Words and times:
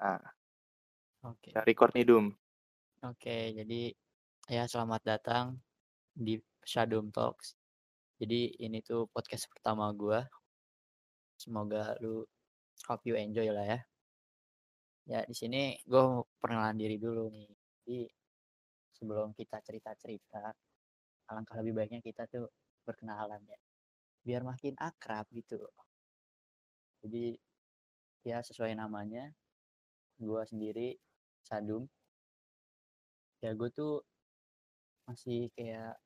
Nah, 0.00 0.16
Oke. 1.28 1.52
kita 1.52 1.60
record 1.60 1.92
nih 1.92 2.08
Dum. 2.08 2.32
Oke, 3.04 3.52
jadi 3.52 3.92
ya 4.48 4.64
selamat 4.64 5.04
datang 5.04 5.60
di 6.16 6.40
Shadum 6.64 7.12
Talks. 7.12 7.52
Jadi 8.16 8.64
ini 8.64 8.80
tuh 8.80 9.04
podcast 9.12 9.44
pertama 9.52 9.92
gua. 9.92 10.24
Semoga 11.36 12.00
lu 12.00 12.24
hope 12.88 13.04
you 13.04 13.16
enjoy 13.16 13.52
lah 13.52 13.76
ya. 13.76 13.80
Ya 15.04 15.20
di 15.28 15.36
sini 15.36 15.76
gue 15.84 16.00
mau 16.00 16.24
perkenalan 16.40 16.80
diri 16.80 16.96
dulu 16.96 17.28
nih. 17.28 17.52
Jadi 17.84 18.00
sebelum 18.96 19.36
kita 19.36 19.60
cerita-cerita, 19.60 20.48
alangkah 21.28 21.60
lebih 21.60 21.76
baiknya 21.76 22.00
kita 22.00 22.24
tuh 22.24 22.48
berkenalan 22.88 23.40
ya. 23.44 23.60
Biar 24.24 24.48
makin 24.48 24.80
akrab 24.80 25.28
gitu. 25.28 25.60
Jadi 27.04 27.36
ya 28.24 28.40
sesuai 28.44 28.76
namanya, 28.76 29.32
gue 30.20 30.42
sendiri 30.44 30.88
Sadum. 31.44 31.88
Ya 33.40 33.56
gue 33.56 33.68
tuh 33.72 34.04
masih 35.08 35.48
kayak 35.56 35.96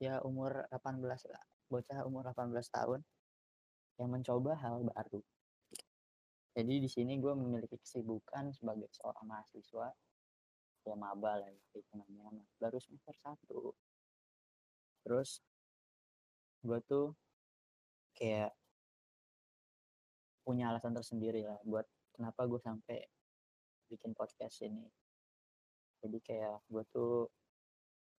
ya 0.00 0.22
umur 0.24 0.64
18 0.72 1.02
lah, 1.28 1.44
bocah 1.68 2.00
umur 2.08 2.24
18 2.32 2.56
tahun 2.72 3.00
yang 4.00 4.08
mencoba 4.08 4.56
hal 4.56 4.80
baru. 4.86 5.20
Jadi 6.56 6.74
di 6.80 6.88
sini 6.88 7.20
gue 7.20 7.34
memiliki 7.36 7.76
kesibukan 7.76 8.50
sebagai 8.56 8.88
seorang 8.96 9.28
mahasiswa 9.28 9.92
ya 10.88 10.96
maba 10.96 11.36
lah 11.36 11.50
ya, 11.52 11.62
hitungannya 11.76 12.48
baru 12.56 12.80
semester 12.80 13.12
satu. 13.20 13.76
Terus 15.04 15.44
gue 16.64 16.78
tuh 16.88 17.12
kayak 18.16 18.56
punya 20.40 20.72
alasan 20.72 20.96
tersendiri 20.96 21.44
lah 21.44 21.60
buat 21.62 21.84
kenapa 22.20 22.44
gue 22.44 22.60
sampai 22.60 23.00
bikin 23.88 24.12
podcast 24.12 24.60
ini. 24.68 24.84
Jadi 26.04 26.20
kayak 26.20 26.60
gue 26.68 26.84
tuh 26.92 27.32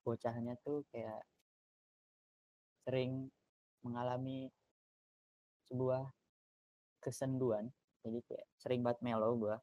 bocahnya 0.00 0.56
tuh 0.64 0.88
kayak 0.88 1.20
sering 2.88 3.28
mengalami 3.84 4.48
sebuah 5.68 6.08
kesenduan. 7.04 7.68
Jadi 8.00 8.24
kayak 8.24 8.48
sering 8.56 8.80
banget 8.80 9.04
melo 9.04 9.36
gue 9.36 9.56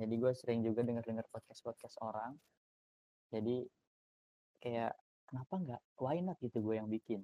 jadi 0.00 0.14
gue 0.16 0.32
sering 0.32 0.64
juga 0.64 0.80
denger 0.82 1.04
denger 1.04 1.26
podcast 1.28 1.60
podcast 1.60 1.96
orang. 2.00 2.34
Jadi 3.30 3.62
kayak 4.58 4.96
kenapa 5.28 5.54
nggak? 5.60 5.82
Why 6.00 6.18
not? 6.24 6.40
gitu 6.40 6.58
gue 6.58 6.74
yang 6.80 6.88
bikin. 6.88 7.22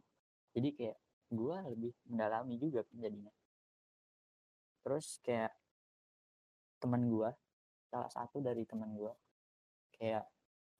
Jadi 0.53 0.69
kayak 0.77 0.99
gue 1.33 1.57
lebih 1.75 1.93
mendalami 2.09 2.55
juga 2.61 2.85
jadinya. 2.93 3.33
Terus 4.85 5.21
kayak 5.25 5.53
teman 6.79 7.07
gue 7.11 7.31
salah 7.91 8.11
satu 8.11 8.43
dari 8.43 8.63
teman 8.65 8.95
gue 8.95 9.13
kayak 9.99 10.25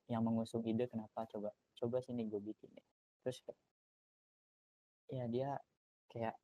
yang 0.09 0.25
mengusung 0.25 0.65
ide 0.65 0.89
kenapa 0.89 1.27
coba 1.29 1.51
coba 1.77 1.97
sini 2.01 2.25
gue 2.27 2.41
bikin 2.41 2.71
ya 2.73 2.85
terus 3.23 3.43
ya 5.09 5.25
dia 5.29 5.51
kayak 6.09 6.37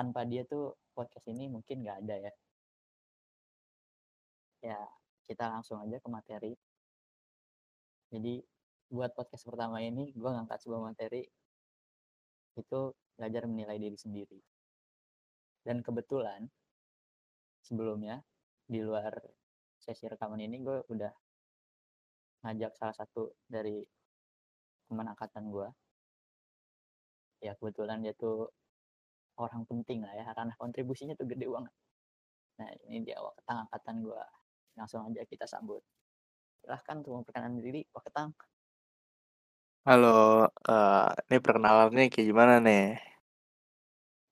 tanpa 0.00 0.24
dia 0.24 0.48
tuh 0.48 0.80
podcast 0.96 1.28
ini 1.28 1.44
mungkin 1.52 1.84
nggak 1.84 1.98
ada 2.06 2.16
ya. 2.16 2.32
Ya, 4.60 4.80
kita 5.24 5.48
langsung 5.48 5.80
aja 5.80 5.96
ke 5.96 6.08
materi. 6.08 6.52
Jadi, 8.12 8.40
buat 8.90 9.12
podcast 9.16 9.44
pertama 9.44 9.80
ini, 9.80 10.12
gue 10.12 10.30
ngangkat 10.30 10.60
sebuah 10.60 10.82
materi, 10.92 11.24
itu 12.58 12.80
belajar 13.16 13.44
menilai 13.48 13.76
diri 13.80 13.96
sendiri. 13.96 14.40
Dan 15.64 15.80
kebetulan, 15.80 16.48
sebelumnya, 17.62 18.24
di 18.64 18.80
luar 18.80 19.12
sesi 19.80 20.08
rekaman 20.08 20.40
ini, 20.40 20.60
gue 20.60 20.84
udah 20.90 21.12
ngajak 22.44 22.72
salah 22.76 22.96
satu 22.96 23.36
dari 23.44 23.80
teman 24.88 25.08
angkatan 25.12 25.48
gue. 25.52 25.68
Ya, 27.40 27.56
kebetulan 27.56 28.04
dia 28.04 28.12
tuh 28.12 28.52
orang 29.40 29.64
penting 29.64 30.04
lah 30.04 30.12
ya 30.12 30.28
karena 30.36 30.52
kontribusinya 30.60 31.16
tuh 31.16 31.24
gede 31.24 31.48
banget 31.48 31.72
nah 32.60 32.68
ini 32.92 33.00
dia 33.08 33.16
Waketang 33.16 33.64
angkatan 33.64 34.04
gue 34.04 34.22
langsung 34.76 35.00
aja 35.08 35.24
kita 35.24 35.48
sambut 35.48 35.80
silahkan 36.60 37.00
untuk 37.00 37.24
memperkenalkan 37.24 37.56
diri 37.64 37.82
Waketang 37.96 38.36
Halo, 39.80 40.44
uh, 40.44 41.08
ini 41.32 41.40
perkenalannya 41.40 42.12
kayak 42.12 42.26
gimana 42.28 42.60
nih? 42.60 43.00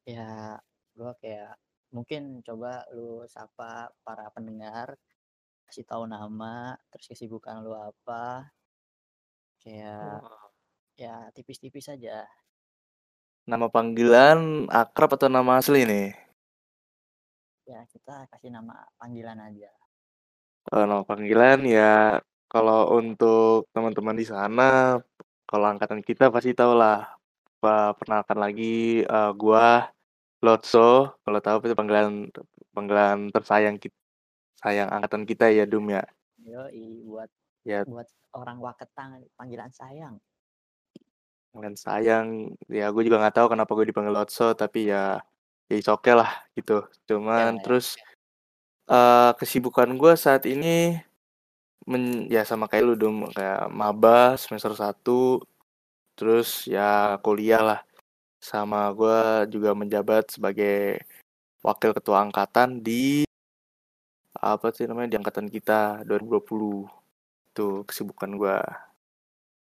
ya 0.05 0.57
gue 0.93 1.13
kayak 1.21 1.57
mungkin 1.89 2.45
coba 2.45 2.85
lu 2.93 3.25
sapa 3.29 3.89
para 4.05 4.29
pendengar 4.33 4.97
kasih 5.69 5.85
tahu 5.85 6.05
nama 6.09 6.77
terus 6.93 7.09
kesibukan 7.13 7.61
lu 7.65 7.73
apa 7.77 8.49
kayak 9.61 10.25
ya 10.97 11.29
tipis-tipis 11.33 11.89
aja 11.93 12.25
Nama 13.49 13.65
panggilan 13.73 14.69
akrab 14.69 15.17
atau 15.17 15.33
nama 15.33 15.57
asli 15.57 15.89
nih? 15.89 16.13
ya 17.69 17.85
kita 17.89 18.25
kasih 18.33 18.49
nama 18.49 18.85
panggilan 18.97 19.41
aja 19.45 19.73
Kalau 20.69 20.85
nama 20.85 21.05
panggilan 21.05 21.65
ya 21.65 22.21
kalau 22.49 22.97
untuk 22.97 23.69
teman-teman 23.77 24.17
di 24.17 24.25
sana, 24.25 24.97
kalau 25.45 25.67
angkatan 25.69 26.01
kita 26.01 26.33
pasti 26.33 26.57
tahu 26.57 26.73
lah. 26.81 27.05
Perkenalkan 27.61 28.39
lagi 28.41 29.05
uh, 29.05 29.35
gua 29.37 29.91
Lotso, 30.39 31.19
kalau 31.27 31.41
tahu 31.43 31.57
itu 31.67 31.75
panggilan 31.75 32.31
panggilan 32.71 33.35
tersayang 33.35 33.77
kita, 33.77 33.97
sayang 34.63 34.89
angkatan 34.91 35.27
kita 35.27 35.51
ya 35.51 35.67
Dum 35.67 35.91
ya. 35.91 36.07
Yo, 36.43 36.63
buat 37.11 37.31
ya 37.67 37.85
buat 37.85 38.09
orang 38.33 38.59
Waketang 38.63 39.27
panggilan 39.37 39.69
sayang 39.75 40.17
panggilan 41.53 41.77
sayang 41.77 42.27
ya 42.69 42.93
gue 42.93 43.03
juga 43.05 43.21
nggak 43.21 43.37
tahu 43.37 43.47
kenapa 43.53 43.71
gue 43.77 43.87
dipanggil 43.89 44.15
Lotso 44.15 44.53
tapi 44.55 44.89
ya 44.93 45.21
ya 45.69 45.77
oke 45.93 46.07
okay 46.07 46.15
lah 46.17 46.33
gitu 46.57 46.87
cuman 47.09 47.59
ya, 47.59 47.63
terus 47.65 47.97
ya. 47.97 48.07
Uh, 48.89 49.31
kesibukan 49.37 49.89
gue 50.01 50.17
saat 50.17 50.49
ini 50.49 50.97
men, 51.85 52.25
ya 52.33 52.41
sama 52.49 52.65
kayak 52.65 52.85
lu 52.89 52.95
dong 52.97 53.29
kayak 53.37 53.69
maba 53.69 54.37
semester 54.41 54.73
1 54.73 54.97
terus 56.17 56.65
ya 56.65 57.21
kuliah 57.21 57.61
lah 57.61 57.81
sama 58.39 58.91
gue 58.95 59.51
juga 59.53 59.75
menjabat 59.75 60.39
sebagai 60.39 61.03
wakil 61.63 61.91
ketua 61.93 62.23
angkatan 62.23 62.81
di 62.81 63.27
apa 64.39 64.71
sih 64.71 64.87
namanya 64.87 65.15
di 65.15 65.19
angkatan 65.19 65.51
kita 65.51 66.07
2020 66.07 66.87
itu 67.51 67.69
kesibukan 67.85 68.31
gue 68.39 68.59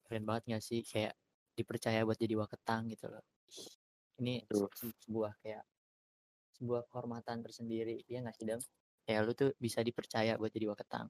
keren 0.09 0.25
banget 0.25 0.57
gak 0.57 0.63
sih? 0.65 0.81
Kayak 0.83 1.13
dipercaya 1.53 2.01
buat 2.03 2.17
jadi 2.17 2.35
waketang 2.39 2.89
gitu 2.91 3.07
loh. 3.07 3.23
Ini 4.19 4.43
se 4.49 4.89
sebuah 5.05 5.37
kayak 5.39 5.63
sebuah 6.59 6.81
kehormatan 6.91 7.45
tersendiri. 7.45 8.03
Ya 8.09 8.19
nggak 8.25 8.35
sih 8.35 8.45
dam 8.49 8.59
kayak 9.09 9.21
lu 9.25 9.33
tuh 9.33 9.49
bisa 9.57 9.81
dipercaya 9.81 10.37
buat 10.37 10.53
jadi 10.53 10.69
waketang 10.69 11.09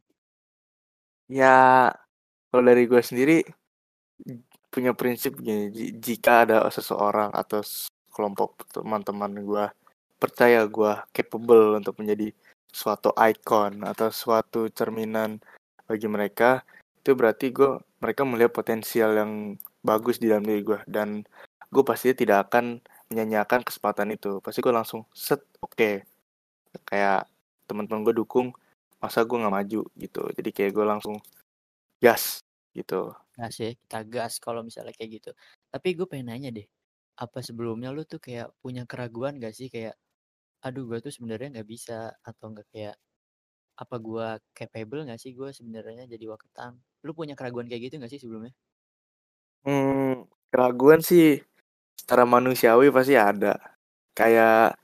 ya 1.28 1.92
kalau 2.48 2.64
dari 2.64 2.88
gue 2.88 3.04
sendiri 3.04 3.44
punya 4.70 4.94
prinsip 4.94 5.38
gini 5.42 5.74
jika 5.98 6.46
ada 6.46 6.66
seseorang 6.70 7.34
atau 7.34 7.66
kelompok 8.14 8.70
teman-teman 8.70 9.34
gue 9.42 9.66
percaya 10.22 10.66
gue 10.70 10.94
capable 11.14 11.82
untuk 11.82 11.98
menjadi 11.98 12.30
suatu 12.70 13.10
ikon 13.18 13.82
atau 13.82 14.14
suatu 14.14 14.70
cerminan 14.70 15.42
bagi 15.90 16.06
mereka 16.06 16.62
itu 17.02 17.18
berarti 17.18 17.50
gue 17.50 17.82
mereka 18.00 18.22
melihat 18.24 18.54
potensial 18.54 19.18
yang 19.18 19.58
bagus 19.82 20.22
di 20.22 20.30
dalam 20.30 20.46
diri 20.46 20.62
gue 20.62 20.80
dan 20.86 21.26
gue 21.70 21.84
pasti 21.86 22.14
tidak 22.14 22.50
akan 22.50 22.82
menyanyiakan 23.10 23.66
kesempatan 23.66 24.14
itu. 24.14 24.38
Pasti 24.42 24.62
gue 24.62 24.74
langsung 24.74 25.06
set 25.14 25.42
oke. 25.62 25.74
Okay. 25.74 25.96
kayak 26.86 27.26
teman-teman 27.66 28.06
gue 28.06 28.14
dukung 28.22 28.54
masa 29.02 29.26
gue 29.26 29.38
nggak 29.38 29.56
maju? 29.56 29.82
Gitu. 29.98 30.22
Jadi 30.38 30.50
kayak 30.54 30.72
gue 30.78 30.86
langsung 30.86 31.16
gas 31.98 32.46
gitu 32.78 33.14
gas 33.40 33.56
ya 33.64 33.70
kita 33.82 34.00
gas 34.14 34.34
kalau 34.44 34.62
misalnya 34.68 34.94
kayak 34.98 35.12
gitu. 35.22 35.32
Tapi 35.74 35.88
gue 35.98 36.08
pengen 36.12 36.28
nanya 36.34 36.50
deh 36.58 36.68
apa 37.24 37.40
sebelumnya 37.48 37.90
lu 37.96 38.04
tuh 38.08 38.20
kayak 38.26 38.48
punya 38.64 38.84
keraguan 38.90 39.40
gak 39.44 39.54
sih? 39.60 39.68
Kayak 39.74 39.96
aduh 40.66 40.86
gue 40.90 41.00
tuh 41.06 41.14
sebenarnya 41.16 41.48
nggak 41.60 41.70
bisa 41.70 42.14
atau 42.26 42.46
nggak 42.54 42.68
kayak 42.74 42.96
apa 43.84 43.96
gue 44.08 44.28
capable 44.58 45.02
gak 45.10 45.20
sih? 45.24 45.32
Gue 45.38 45.50
sebenarnya 45.56 46.06
jadi 46.14 46.26
waketang 46.34 46.74
lu 47.06 47.12
punya 47.18 47.36
keraguan 47.40 47.68
kayak 47.72 47.92
gitu 47.92 47.96
gak 48.04 48.12
sih 48.14 48.22
sebelumnya? 48.24 48.54
Hmm, 49.68 50.24
keraguan 50.52 51.02
sih 51.04 51.44
secara 52.00 52.24
manusiawi 52.28 52.88
pasti 52.96 53.16
ada. 53.20 53.60
Kayak 54.18 54.80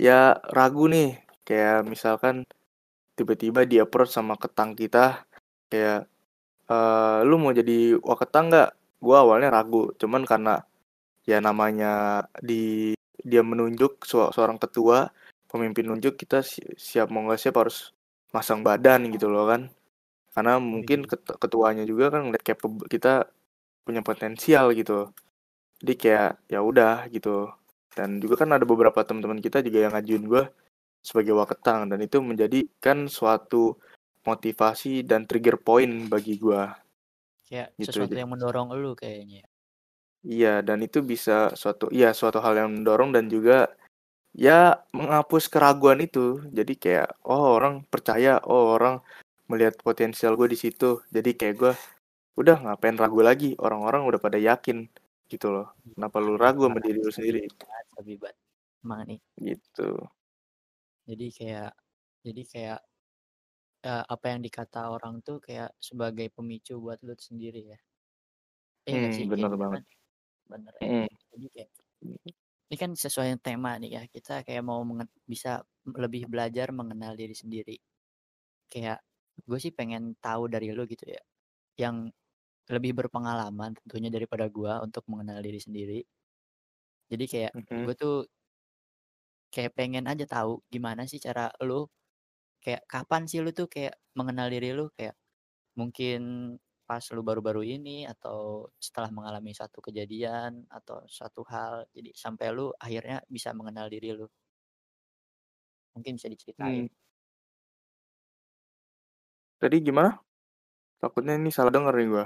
ya 0.00 0.38
ragu 0.56 0.86
nih, 0.90 1.20
kayak 1.46 1.86
misalkan 1.86 2.46
tiba-tiba 3.18 3.66
dia 3.70 3.84
approach 3.86 4.12
sama 4.16 4.34
ketang 4.40 4.72
kita 4.78 5.26
kayak 5.70 6.08
uh, 6.70 7.20
lu 7.28 7.36
mau 7.42 7.52
jadi 7.52 7.98
waketang 8.00 8.50
nggak? 8.50 8.70
Gua 9.00 9.24
awalnya 9.24 9.48
ragu, 9.52 9.92
cuman 10.00 10.22
karena 10.28 10.54
ya 11.28 11.38
namanya 11.40 12.24
di 12.40 12.92
dia 13.20 13.42
menunjuk 13.44 14.04
seorang 14.08 14.56
ketua 14.56 15.12
pemimpin 15.50 15.84
nunjuk 15.90 16.16
kita 16.16 16.40
si- 16.40 16.64
siap 16.78 17.12
mau 17.12 17.26
nggak 17.26 17.40
siap 17.42 17.56
harus 17.60 17.92
masang 18.32 18.62
badan 18.64 19.10
gitu 19.12 19.28
loh 19.28 19.44
kan 19.50 19.68
karena 20.34 20.56
mungkin 20.62 21.04
Iya. 21.04 21.08
ket- 21.18 21.38
ketuanya 21.42 21.84
juga 21.84 22.14
kan 22.14 22.22
ngeliat 22.30 22.44
capable 22.46 22.86
kita 22.86 23.26
punya 23.84 24.00
potensial 24.04 24.70
gitu 24.76 25.10
jadi 25.82 25.94
kayak 26.02 26.30
ya 26.52 26.60
udah 26.62 27.08
gitu 27.12 27.50
dan 27.96 28.20
juga 28.22 28.44
kan 28.46 28.50
ada 28.56 28.64
beberapa 28.68 29.00
teman-teman 29.02 29.40
kita 29.42 29.60
juga 29.66 29.78
yang 29.84 29.92
ngajuin 29.96 30.24
gue 30.28 30.44
sebagai 31.02 31.34
waketang 31.36 31.88
dan 31.90 31.98
itu 32.04 32.20
menjadikan 32.20 33.08
suatu 33.10 33.76
motivasi 34.24 35.02
dan 35.06 35.24
trigger 35.24 35.56
point 35.60 36.08
bagi 36.08 36.36
gue 36.36 36.62
kayak 37.48 37.74
Gitu, 37.76 37.90
sesuatu 37.92 38.12
jadi- 38.12 38.22
yang 38.22 38.30
mendorong 38.32 38.68
lu 38.76 38.92
kayaknya 38.94 39.44
Iya, 40.20 40.60
dan 40.60 40.84
itu 40.84 41.00
bisa 41.00 41.48
suatu 41.56 41.88
iya 41.88 42.12
suatu 42.12 42.44
hal 42.44 42.52
yang 42.52 42.68
mendorong 42.76 43.08
dan 43.08 43.32
juga 43.32 43.72
ya 44.36 44.76
menghapus 44.92 45.48
keraguan 45.48 45.96
itu. 46.04 46.44
Jadi 46.52 46.76
kayak 46.76 47.24
oh 47.24 47.56
orang 47.56 47.88
percaya, 47.88 48.36
oh 48.44 48.76
orang 48.76 49.00
melihat 49.48 49.80
potensial 49.80 50.36
gue 50.36 50.44
di 50.52 50.60
situ. 50.60 51.00
Jadi 51.08 51.32
kayak 51.40 51.54
gue 51.56 51.72
udah 52.36 52.60
ngapain 52.60 53.00
ragu 53.00 53.24
lagi? 53.24 53.56
Orang-orang 53.56 54.04
udah 54.04 54.20
pada 54.20 54.36
yakin 54.36 54.92
gitu 55.26 55.48
loh. 55.48 55.72
Kenapa 55.96 56.20
lu 56.20 56.36
ragu 56.36 56.68
sama 56.68 56.84
diri 56.84 57.00
lu 57.00 57.08
sendiri? 57.08 57.48
Emang 58.84 59.08
nih 59.08 59.20
Gitu. 59.40 59.88
jadi 61.08 61.26
kayak 61.32 61.70
jadi 62.28 62.42
kayak 62.44 62.80
eh, 63.88 64.04
apa 64.14 64.26
yang 64.32 64.40
dikata 64.46 64.80
orang 64.94 65.14
tuh 65.26 65.36
kayak 65.46 65.70
sebagai 65.88 66.28
pemicu 66.36 66.74
buat 66.84 66.98
lu 67.06 67.14
sendiri 67.28 67.62
ya 67.72 67.78
iya 68.86 68.94
nggak 69.00 69.14
Hmm, 69.14 69.18
sih 69.18 69.26
bener 69.30 69.32
Kayak 69.34 69.48
gitu 69.54 69.64
banget. 69.64 69.80
kan? 69.80 69.82
bener 70.52 70.74
ya 70.84 70.90
jadi 71.32 71.46
kayak 71.54 71.70
ini 72.70 72.76
kan 72.78 72.90
sesuai 72.94 73.26
dengan 73.34 73.42
tema 73.42 73.70
nih 73.82 73.90
ya 73.98 74.02
kita 74.14 74.34
kayak 74.46 74.62
mau 74.64 74.80
bisa 75.26 75.62
lebih 75.86 76.22
belajar 76.30 76.70
mengenal 76.70 77.12
diri 77.18 77.34
sendiri 77.34 77.76
kayak 78.72 78.98
gue 79.48 79.58
sih 79.64 79.72
pengen 79.74 80.16
tahu 80.20 80.48
dari 80.52 80.70
lu 80.76 80.84
gitu 80.88 81.06
ya 81.16 81.22
yang 81.80 81.96
lebih 82.70 82.92
berpengalaman 82.98 83.76
tentunya 83.80 84.10
daripada 84.12 84.46
gue 84.50 84.72
untuk 84.86 85.04
mengenal 85.10 85.40
diri 85.44 85.60
sendiri 85.62 86.00
jadi 87.10 87.24
kayak 87.32 87.52
Mhm. 87.54 87.86
gue 87.86 87.94
tuh 87.98 88.14
kayak 89.54 89.74
pengen 89.78 90.04
aja 90.10 90.24
tahu 90.26 90.62
gimana 90.70 91.02
sih 91.10 91.18
cara 91.22 91.50
lu 91.66 91.86
kayak 92.62 92.82
kapan 92.88 93.22
sih 93.30 93.40
lu 93.44 93.50
tuh 93.56 93.66
kayak 93.74 93.94
mengenal 94.18 94.48
diri 94.52 94.70
lu 94.76 94.88
kayak 94.96 95.16
mungkin 95.78 96.20
pas 96.88 97.04
lu 97.14 97.22
baru-baru 97.22 97.62
ini 97.64 98.04
atau 98.08 98.66
setelah 98.82 99.10
mengalami 99.14 99.52
satu 99.54 99.78
kejadian 99.80 100.66
atau 100.68 101.02
suatu 101.06 101.42
hal 101.46 101.86
jadi 101.94 102.10
sampai 102.14 102.46
lu 102.56 102.74
akhirnya 102.76 103.22
bisa 103.30 103.50
mengenal 103.54 103.86
diri 103.92 104.10
lu 104.18 104.26
mungkin 105.94 106.12
bisa 106.18 106.28
diceritain 106.30 106.86
Hmm. 106.90 106.98
Tadi 109.60 109.76
gimana? 109.84 110.16
Takutnya 111.00 111.36
ini 111.36 111.52
salah 111.52 111.68
denger 111.68 111.92
nih 111.92 112.08
gua. 112.08 112.24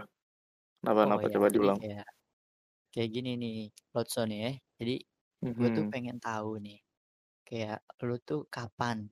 Kenapa 0.79 1.03
oh 1.11 1.19
ya 1.19 1.29
coba 1.35 1.49
diulang. 1.51 1.79
kayak 1.83 2.07
kayak 2.95 3.11
gini 3.11 3.31
nih 3.43 3.57
Lotso 3.91 4.23
nih 4.23 4.39
ya 4.47 4.53
jadi 4.79 4.97
gue 5.59 5.69
tuh 5.77 5.85
pengen 5.91 6.19
tahu 6.23 6.63
nih 6.63 6.79
kayak 7.49 7.81
lu 8.07 8.17
tuh 8.23 8.47
kapan 8.53 9.11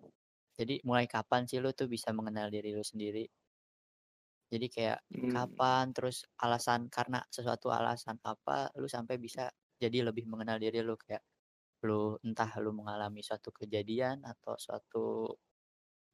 jadi 0.58 0.74
mulai 0.88 1.06
kapan 1.14 1.42
sih 1.50 1.58
lu 1.62 1.70
tuh 1.78 1.88
bisa 1.94 2.08
mengenal 2.18 2.48
diri 2.54 2.70
lu 2.76 2.84
sendiri 2.92 3.24
jadi 4.52 4.66
kayak 4.74 4.98
Hmm. 5.10 5.34
kapan 5.34 5.84
terus 5.96 6.16
alasan 6.44 6.80
karena 6.96 7.20
sesuatu 7.36 7.66
alasan 7.78 8.16
apa 8.32 8.58
lu 8.80 8.86
sampai 8.96 9.16
bisa 9.26 9.48
jadi 9.82 9.98
lebih 10.08 10.24
mengenal 10.32 10.58
diri 10.62 10.78
lu 10.84 10.94
kayak 11.04 11.22
lu 11.88 12.18
entah 12.26 12.50
lu 12.64 12.70
mengalami 12.80 13.20
suatu 13.28 13.50
kejadian 13.60 14.18
atau 14.32 14.54
suatu 14.66 15.06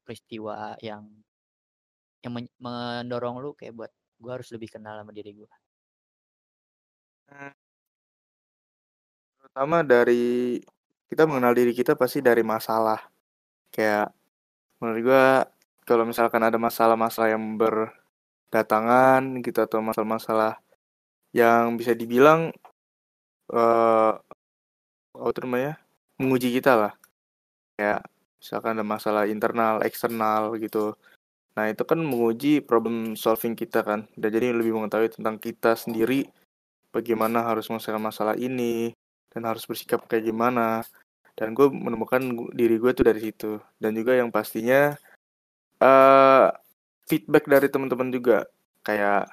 peristiwa 0.03 0.75
yang 0.83 1.03
yang 2.23 2.33
men- 2.35 2.55
mendorong 2.65 3.35
lu 3.43 3.49
kayak 3.59 3.73
buat 3.77 3.91
gua 4.21 4.31
harus 4.39 4.49
lebih 4.55 4.69
kenal 4.75 4.95
sama 4.99 5.11
diri 5.17 5.31
gua 5.39 5.51
Hmm. 7.29 7.49
Terutama 9.39 9.77
dari 9.83 10.59
kita 11.09 11.23
mengenal 11.25 11.53
diri 11.57 11.71
kita 11.75 11.93
pasti 11.97 12.19
dari 12.23 12.43
masalah. 12.45 12.99
Kayak 13.73 14.13
menurut 14.79 15.01
gua 15.05 15.25
kalau 15.87 16.03
misalkan 16.07 16.41
ada 16.43 16.57
masalah-masalah 16.57 17.35
yang 17.35 17.59
berdatangan 17.59 19.21
gitu 19.43 19.59
atau 19.63 19.79
masalah-masalah 19.83 20.59
yang 21.35 21.77
bisa 21.79 21.93
dibilang 21.93 22.49
eh 23.53 24.13
apa 25.19 25.29
tuh 25.35 25.43
namanya? 25.45 25.73
menguji 26.19 26.49
kita 26.59 26.75
lah. 26.75 26.93
Kayak 27.79 28.03
misalkan 28.39 28.71
ada 28.75 28.85
masalah 28.87 29.23
internal, 29.27 29.79
eksternal 29.87 30.55
gitu. 30.59 30.95
Nah, 31.55 31.65
itu 31.71 31.83
kan 31.83 31.99
menguji 31.99 32.63
problem 32.63 33.15
solving 33.15 33.55
kita 33.55 33.83
kan. 33.83 34.07
Dan 34.15 34.29
jadi 34.31 34.55
lebih 34.55 34.75
mengetahui 34.75 35.11
tentang 35.15 35.39
kita 35.39 35.75
sendiri 35.75 36.27
bagaimana 36.95 37.43
harus 37.47 37.67
menyelesaikan 37.71 38.03
masalah 38.03 38.35
ini 38.39 38.95
dan 39.31 39.47
harus 39.47 39.63
bersikap 39.67 40.05
kayak 40.07 40.27
gimana. 40.31 40.83
Dan 41.39 41.55
gue 41.55 41.71
menemukan 41.71 42.19
diri 42.51 42.75
gue 42.75 42.91
tuh 42.91 43.07
dari 43.07 43.23
situ. 43.23 43.55
Dan 43.79 43.95
juga 43.95 44.19
yang 44.19 44.27
pastinya 44.27 44.91
eh 45.79 46.47
feedback 47.07 47.47
dari 47.47 47.71
teman-teman 47.71 48.11
juga. 48.11 48.43
Kayak 48.83 49.31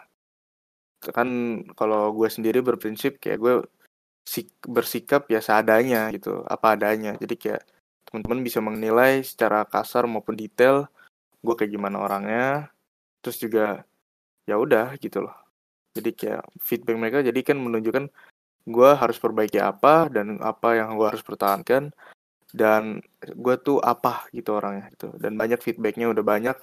kan 1.10 1.28
kalau 1.74 2.14
gue 2.14 2.30
sendiri 2.30 2.62
berprinsip 2.62 3.18
kayak 3.18 3.38
gue 3.42 3.54
sik- 4.22 4.66
bersikap 4.70 5.26
ya 5.26 5.42
seadanya 5.42 6.06
gitu, 6.14 6.46
apa 6.46 6.78
adanya. 6.78 7.18
Jadi 7.18 7.34
kayak 7.34 7.62
teman-teman 8.06 8.40
bisa 8.46 8.62
menilai 8.62 9.26
secara 9.26 9.66
kasar 9.66 10.06
maupun 10.06 10.38
detail 10.38 10.86
gue 11.42 11.54
kayak 11.58 11.74
gimana 11.74 11.98
orangnya. 12.06 12.70
Terus 13.22 13.38
juga 13.42 13.66
ya 14.46 14.54
udah 14.54 14.94
gitu 15.02 15.26
loh. 15.26 15.34
Jadi 15.98 16.10
kayak 16.14 16.42
feedback 16.62 16.96
mereka 16.98 17.18
jadi 17.26 17.40
kan 17.42 17.58
menunjukkan 17.58 18.06
gue 18.66 18.90
harus 18.98 19.16
perbaiki 19.22 19.62
apa 19.62 20.10
dan 20.10 20.42
apa 20.42 20.74
yang 20.74 20.98
gue 20.98 21.06
harus 21.06 21.22
pertahankan 21.22 21.94
dan 22.50 22.98
gue 23.22 23.54
tuh 23.62 23.78
apa 23.78 24.26
gitu 24.34 24.58
orangnya 24.58 24.90
gitu. 24.94 25.14
Dan 25.16 25.38
banyak 25.38 25.62
feedbacknya 25.62 26.10
udah 26.10 26.24
banyak 26.26 26.58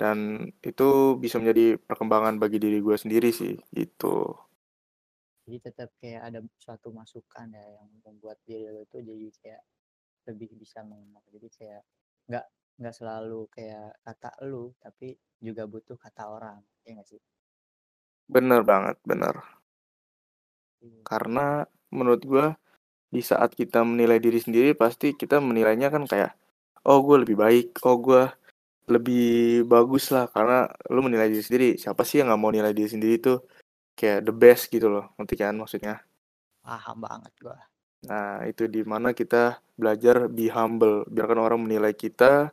dan 0.00 0.48
itu 0.64 1.16
bisa 1.20 1.36
menjadi 1.36 1.76
perkembangan 1.76 2.40
bagi 2.40 2.56
diri 2.56 2.80
gue 2.80 2.96
sendiri 2.96 3.32
sih 3.32 3.56
gitu. 3.72 4.36
Jadi 5.48 5.58
tetap 5.60 5.92
kayak 6.00 6.22
ada 6.30 6.40
suatu 6.60 6.92
masukan 6.92 7.48
ya 7.52 7.66
yang 7.80 7.88
membuat 8.04 8.40
diri 8.44 8.68
lu 8.68 8.84
tuh 8.88 9.00
jadi 9.00 9.28
kayak 9.40 9.62
lebih 10.28 10.52
bisa 10.56 10.84
mengenal 10.84 11.24
jadi 11.32 11.48
kayak 11.48 11.82
nggak 12.28 12.46
nggak 12.80 12.94
selalu 12.96 13.48
kayak 13.52 13.98
kata 14.04 14.30
lu 14.46 14.72
tapi 14.80 15.16
juga 15.40 15.64
butuh 15.64 15.96
kata 15.96 16.32
orang 16.32 16.60
ya 16.84 16.96
nggak 16.96 17.08
sih? 17.08 17.20
Bener 18.30 18.64
banget 18.64 18.96
bener. 19.04 19.59
Karena 21.04 21.64
menurut 21.92 22.22
gue 22.24 22.46
di 23.10 23.20
saat 23.20 23.52
kita 23.58 23.82
menilai 23.82 24.22
diri 24.22 24.38
sendiri 24.38 24.70
pasti 24.78 25.18
kita 25.18 25.42
menilainya 25.42 25.90
kan 25.90 26.06
kayak 26.06 26.38
oh 26.86 27.02
gue 27.02 27.26
lebih 27.26 27.36
baik 27.36 27.82
oh 27.82 27.98
gue 27.98 28.22
lebih 28.90 29.64
bagus 29.70 30.10
lah. 30.10 30.26
Karena 30.26 30.66
lu 30.90 31.00
menilai 31.06 31.30
diri 31.30 31.42
sendiri 31.46 31.68
siapa 31.78 32.02
sih 32.02 32.20
yang 32.20 32.34
nggak 32.34 32.42
mau 32.42 32.50
nilai 32.50 32.74
diri 32.74 32.90
sendiri 32.90 33.16
tuh 33.22 33.38
kayak 33.94 34.26
the 34.26 34.34
best 34.34 34.66
gitu 34.68 34.90
loh 34.90 35.14
ngerti 35.16 35.34
kan 35.38 35.54
maksudnya? 35.54 36.02
Paham 36.60 36.98
banget 36.98 37.32
gua. 37.40 37.56
Nah 38.10 38.42
itu 38.44 38.66
di 38.66 38.82
mana 38.82 39.14
kita 39.14 39.62
belajar 39.78 40.26
be 40.26 40.50
humble 40.50 41.06
biarkan 41.06 41.40
orang 41.40 41.60
menilai 41.62 41.94
kita 41.94 42.50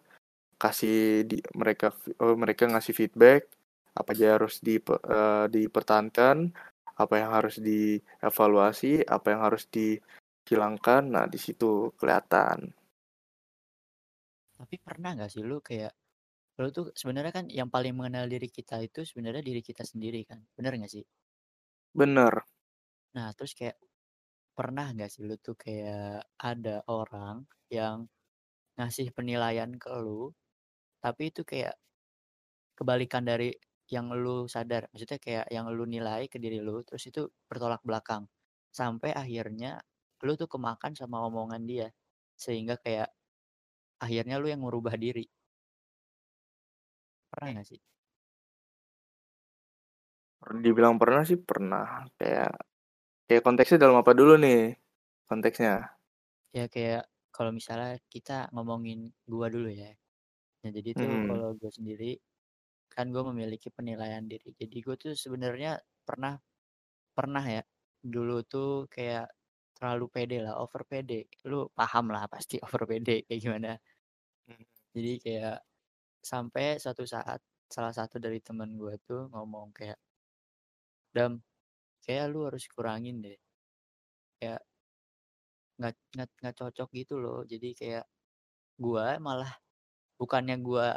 kasih 0.57 1.25
di 1.25 1.37
mereka 1.57 1.93
oh, 2.21 2.37
mereka 2.37 2.69
ngasih 2.69 2.93
feedback 2.95 3.49
apa 3.97 4.13
aja 4.13 4.37
harus 4.37 4.61
di 4.61 4.77
eh, 4.79 5.45
dipertahankan 5.49 6.53
apa 6.97 7.13
yang 7.21 7.31
harus 7.37 7.55
dievaluasi 7.67 9.05
apa 9.15 9.27
yang 9.33 9.41
harus 9.47 9.63
dihilangkan 9.75 11.03
nah 11.13 11.25
di 11.33 11.39
situ 11.45 11.93
kelihatan. 11.99 12.73
Tapi 14.57 14.75
pernah 14.81 15.13
nggak 15.13 15.29
sih 15.33 15.43
lu 15.45 15.61
kayak 15.61 15.93
lu 16.61 16.69
tuh 16.73 16.85
sebenarnya 17.01 17.33
kan 17.37 17.45
yang 17.59 17.69
paling 17.69 17.93
mengenal 17.97 18.25
diri 18.25 18.49
kita 18.49 18.81
itu 18.81 19.05
sebenarnya 19.05 19.43
diri 19.45 19.61
kita 19.61 19.83
sendiri 19.85 20.25
kan 20.29 20.39
bener 20.57 20.73
nggak 20.81 20.93
sih? 20.95 21.05
Bener. 21.93 22.33
Nah 23.15 23.29
terus 23.37 23.53
kayak 23.57 23.77
pernah 24.57 24.89
nggak 24.95 25.09
sih 25.13 25.21
lu 25.27 25.37
tuh 25.37 25.53
kayak 25.53 26.25
ada 26.41 26.81
orang 26.89 27.45
yang 27.69 28.09
ngasih 28.77 29.13
penilaian 29.13 29.71
ke 29.77 29.91
lu 30.01 30.33
tapi 31.03 31.29
itu 31.33 31.41
kayak 31.45 31.77
kebalikan 32.77 33.25
dari 33.25 33.53
yang 33.95 34.07
lu 34.23 34.47
sadar 34.51 34.83
maksudnya 34.91 35.19
kayak 35.25 35.45
yang 35.55 35.65
lu 35.71 35.83
nilai 35.87 36.27
ke 36.31 36.37
diri 36.43 36.59
lu 36.67 36.83
terus 36.87 37.03
itu 37.11 37.21
bertolak 37.49 37.81
belakang. 37.87 38.23
Sampai 38.79 39.11
akhirnya 39.15 39.81
lu 40.25 40.33
tuh 40.41 40.49
kemakan 40.53 40.93
sama 40.99 41.17
omongan 41.29 41.63
dia 41.71 41.87
sehingga 42.37 42.75
kayak 42.85 43.09
akhirnya 44.03 44.37
lu 44.41 44.47
yang 44.53 44.61
merubah 44.65 44.95
diri. 44.99 45.25
Pernah 47.31 47.49
nggak 47.59 47.67
sih? 47.71 47.79
Dibilang 50.63 50.95
pernah 51.01 51.21
sih 51.29 51.37
pernah. 51.49 52.05
Kayak 52.17 52.51
kayak 53.27 53.43
konteksnya 53.45 53.77
dalam 53.83 53.97
apa 54.03 54.13
dulu 54.19 54.33
nih 54.45 54.77
konteksnya? 55.29 55.99
Ya 56.57 56.65
kayak 56.73 57.01
kalau 57.35 57.51
misalnya 57.59 57.99
kita 58.13 58.33
ngomongin 58.55 58.99
gua 59.31 59.47
dulu 59.55 59.69
ya. 59.81 59.91
Nah, 60.63 60.71
jadi 60.77 60.89
tuh 61.01 61.11
Mhm. 61.15 61.27
kalau 61.27 61.47
gue 61.61 61.71
sendiri 61.77 62.05
kan 62.97 63.07
gue 63.13 63.23
memiliki 63.31 63.69
penilaian 63.77 64.25
diri. 64.31 64.49
Jadi 64.61 64.77
gue 64.85 64.95
tuh 65.03 65.13
sebenarnya 65.23 65.71
pernah 66.07 66.35
pernah 67.17 67.43
ya 67.55 67.63
dulu 68.15 68.35
tuh 68.53 68.71
kayak 68.95 69.27
terlalu 69.77 70.05
pede 70.15 70.37
lah, 70.45 70.55
over 70.63 70.83
pede. 70.91 71.27
Lu 71.51 71.69
paham 71.79 72.05
lah 72.15 72.25
pasti 72.33 72.55
over 72.65 72.83
pede 72.89 73.15
kayak 73.27 73.41
gimana. 73.45 73.71
Mhm. 74.49 74.65
Jadi 74.95 75.11
kayak 75.25 75.57
sampai 76.31 76.65
suatu 76.83 77.03
saat 77.07 77.41
salah 77.71 77.93
satu 77.95 78.17
dari 78.25 78.39
teman 78.43 78.71
gue 78.81 78.95
tuh 79.07 79.29
ngomong 79.33 79.69
kayak, 79.77 79.99
"Dam, 81.15 81.33
kayak 82.03 82.27
lu 82.33 82.39
harus 82.47 82.65
kurangin 82.73 83.17
deh." 83.25 83.37
Kayak 84.41 84.61
nggak 85.77 85.93
nggak 86.13 86.29
nggak 86.41 86.55
cocok 86.59 86.89
gitu 86.99 87.15
loh. 87.23 87.39
Jadi 87.51 87.69
kayak 87.79 88.05
gua 88.85 89.05
malah 89.27 89.51
bukannya 90.19 90.55
gua 90.67 90.87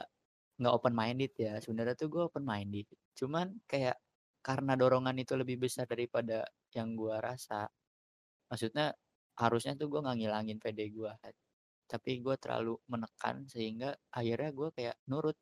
nggak 0.60 0.74
open 0.76 0.94
minded 0.96 1.32
ya, 1.40 1.52
sebenarnya 1.64 1.96
tuh 1.98 2.08
gue 2.12 2.22
open 2.28 2.44
minded. 2.46 2.86
Cuman 3.18 3.58
kayak 3.70 3.96
karena 4.44 4.72
dorongan 4.80 5.16
itu 5.22 5.34
lebih 5.40 5.56
besar 5.64 5.84
daripada 5.88 6.44
yang 6.76 6.96
gua 6.96 7.20
rasa. 7.20 7.68
Maksudnya 8.50 8.92
harusnya 9.40 9.74
tuh 9.80 9.88
gue 9.92 10.00
nggak 10.04 10.18
ngilangin 10.20 10.58
pede 10.62 10.86
gua 10.94 11.16
kan. 11.22 11.34
Tapi 11.90 12.20
gue 12.24 12.36
terlalu 12.40 12.74
menekan 12.92 13.46
sehingga 13.50 13.94
akhirnya 14.14 14.50
gue 14.54 14.68
kayak 14.76 14.96
nurut. 15.10 15.38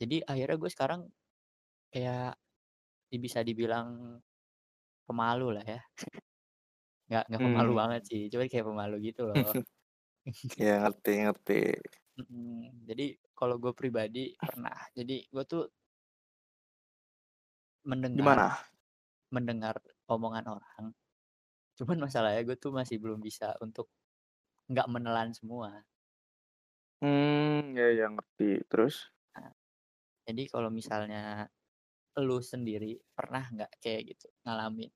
Jadi 0.00 0.20
akhirnya 0.24 0.56
gue 0.60 0.70
sekarang 0.72 1.00
kayak 1.92 2.36
bisa 3.14 3.40
dibilang 3.46 4.18
pemalu 5.08 5.56
lah 5.56 5.64
ya. 5.66 5.80
Nggak 7.08 7.24
nggak 7.30 7.42
pemalu 7.46 7.70
Mmm. 7.70 7.80
banget 7.80 8.00
sih, 8.10 8.20
cuman 8.32 8.46
kayak 8.50 8.66
pemalu 8.70 8.94
gitu 9.08 9.22
loh. 9.30 9.54
Iya, 10.60 10.72
ngerti 10.82 11.10
ngerti. 11.22 11.52
Jadi 12.88 13.06
kalau 13.36 13.60
gue 13.60 13.72
pribadi 13.76 14.32
pernah. 14.40 14.74
Jadi 14.96 15.28
gue 15.28 15.44
tuh 15.44 15.64
mendengar 17.86 18.18
Gimana? 18.18 18.48
mendengar 19.30 19.76
omongan 20.08 20.46
orang. 20.58 20.84
Cuman 21.78 21.98
masalahnya 22.08 22.42
gue 22.42 22.56
tuh 22.56 22.72
masih 22.72 22.96
belum 22.96 23.20
bisa 23.20 23.52
untuk 23.60 23.92
nggak 24.72 24.88
menelan 24.90 25.30
semua. 25.36 25.84
Mmm, 27.04 27.76
ya 27.76 27.88
ya, 27.92 28.06
ngerti. 28.08 28.64
Terus? 28.72 29.12
Nah, 29.36 29.52
jadi 30.24 30.42
kalau 30.48 30.72
misalnya 30.72 31.46
lu 32.16 32.40
sendiri 32.40 32.96
pernah 33.12 33.44
nggak 33.52 33.72
kayak 33.78 34.16
gitu 34.16 34.26
ngalamin? 34.48 34.88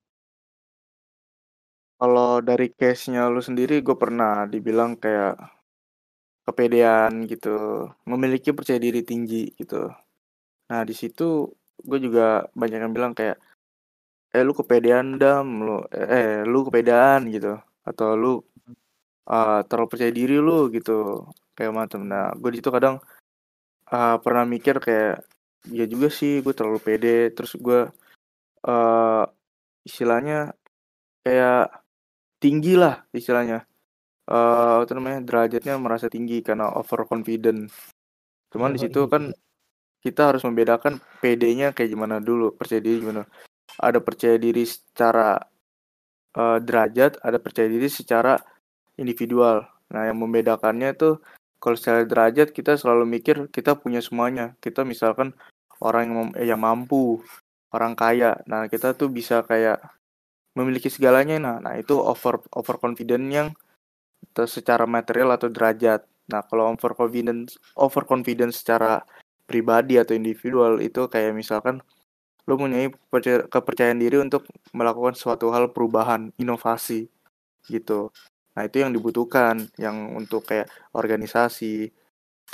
Kalau 2.01 2.41
dari 2.41 2.73
case-nya 2.73 3.29
lu 3.29 3.45
sendiri, 3.45 3.85
gue 3.85 3.93
pernah 3.93 4.49
dibilang 4.49 4.97
kayak 4.97 5.37
kepedean 6.51 7.25
gitu, 7.31 7.51
memiliki 8.11 8.51
percaya 8.57 8.79
diri 8.83 9.01
tinggi 9.07 9.51
gitu. 9.61 9.89
Nah, 10.71 10.83
di 10.89 10.95
situ 10.97 11.49
gue 11.83 11.99
juga 12.03 12.47
banyak 12.57 12.81
yang 12.85 12.95
bilang 12.97 13.13
kayak, 13.19 13.39
"Eh, 14.35 14.43
lu 14.47 14.53
kepedean, 14.57 15.17
Dam, 15.23 15.47
lu 15.67 15.83
eh, 15.95 16.43
lu 16.49 16.67
kepedean," 16.69 17.29
gitu, 17.35 17.59
atau 17.87 18.09
"Lu, 18.19 18.33
eee, 19.31 19.61
terlalu 19.71 19.89
percaya 19.93 20.13
diri 20.15 20.37
lu," 20.43 20.71
gitu, 20.77 21.27
kayak 21.59 21.73
macam. 21.77 22.01
Nah, 22.09 22.33
gue 22.39 22.51
di 22.55 22.59
situ 22.63 22.71
kadang, 22.75 22.97
eee, 23.93 24.17
pernah 24.25 24.45
mikir 24.49 24.77
kayak, 24.83 25.25
"Iya 25.73 25.87
juga 25.91 26.09
sih, 26.13 26.41
gue 26.45 26.55
terlalu 26.57 26.81
pede." 26.83 27.33
Terus 27.37 27.55
gue, 27.61 27.81
eee, 28.69 29.25
istilahnya 29.89 30.55
kayak 31.27 31.71
tinggi 32.43 32.75
lah 32.79 33.05
istilahnya, 33.17 33.65
eee, 34.31 34.75
apa 34.87 34.93
namanya, 34.97 35.21
derajatnya 35.27 35.75
merasa 35.83 36.07
tinggi 36.07 36.41
karena 36.47 36.71
overconfident. 36.79 37.69
Cuman 38.55 38.75
di 38.77 38.81
situ 38.83 39.07
kan 39.11 39.31
Yoi. 39.31 39.39
kita 40.07 40.33
harus 40.35 40.43
membedakan 40.47 41.03
pedenya 41.21 41.75
kayak 41.77 41.91
gimana 41.95 42.19
dulu, 42.23 42.55
percaya 42.57 42.81
diri 42.83 43.03
gimana. 43.03 43.25
Ada 43.81 44.01
percaya 44.03 44.37
diri 44.41 44.65
secara, 44.67 45.39
eee, 46.37 46.59
derajat, 46.65 47.21
ada 47.23 47.39
percaya 47.43 47.69
diri 47.71 47.89
secara 47.91 48.39
individual. 49.01 49.67
Nah, 49.95 50.07
yang 50.11 50.19
membedakannya 50.23 50.95
tuh 50.99 51.21
kalau 51.63 51.77
secara 51.79 52.05
derajat 52.09 52.53
kita 52.57 52.77
selalu 52.81 53.05
mikir 53.09 53.37
kita 53.53 53.77
punya 53.79 54.01
semuanya. 54.05 54.57
Kita 54.63 54.85
misalkan 54.87 55.35
orang 55.83 56.05
yang 56.11 56.19
yang 56.57 56.61
mampu, 56.63 57.21
orang 57.75 57.95
kaya. 57.99 58.41
Nah, 58.49 58.67
kita 58.73 58.95
tuh 58.97 59.11
bisa 59.13 59.43
kayak 59.47 59.81
memiliki 60.59 60.89
segalanya. 60.93 61.39
Nah 61.41 61.57
nah 61.63 61.75
itu 61.79 61.97
over 61.99 62.43
overconfident 62.55 63.27
yang 63.31 63.49
te 64.37 64.45
secara 64.49 64.85
material 64.89 65.35
atau 65.37 65.49
derajat. 65.53 66.05
Nah, 66.31 66.43
kalau 66.47 66.71
overconfident 66.75 67.57
overconfident 67.79 68.53
secara 68.55 69.03
pribadi 69.51 69.99
atau 69.99 70.15
individual 70.15 70.79
itu 70.83 71.07
kayak 71.11 71.35
misalkan 71.35 71.83
mempunyai 72.49 72.91
percaya 73.13 73.47
kepercayaan 73.47 74.01
diri 74.03 74.19
untuk 74.23 74.45
melakukan 74.75 75.15
suatu 75.19 75.53
hal 75.55 75.71
perubahan, 75.75 76.33
inovasi, 76.41 77.07
gitu. 77.71 78.11
Nah, 78.57 78.63
itu 78.69 78.83
yang 78.85 78.93
dibutuhkan, 78.97 79.69
yang 79.81 80.15
untuk 80.17 80.45
kayak 80.49 80.69
organisasi, 80.97 81.91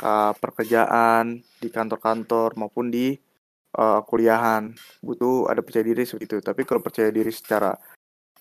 eee, 0.02 0.32
pekerjaan, 0.42 1.40
di 1.62 1.68
kantor-kantor 1.72 2.56
maupun 2.60 2.90
di, 2.92 3.16
eee, 3.76 4.00
kuliahan. 4.08 4.72
Butuh 5.04 5.50
ada 5.52 5.60
percaya 5.64 5.84
diri 5.86 6.04
seperti 6.08 6.26
itu. 6.36 6.38
Tapi 6.44 6.62
kalau 6.68 6.82
percaya 6.84 7.10
diri 7.14 7.30
secara 7.34 7.74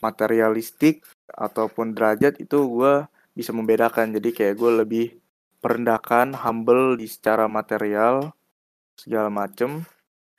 materialistik 0.04 1.04
ataupun 1.32 1.94
derajat 1.98 2.40
itu 2.44 2.60
gue 2.70 2.96
bisa 3.36 3.52
membedakan. 3.52 4.16
Jadi 4.16 4.32
kayak 4.32 4.56
gue 4.56 4.72
lebih 4.82 5.06
merendahkan, 5.60 6.34
humble 6.42 6.96
di 6.96 7.06
secara 7.06 7.46
material 7.52 8.32
segala 8.96 9.28
macem. 9.28 9.84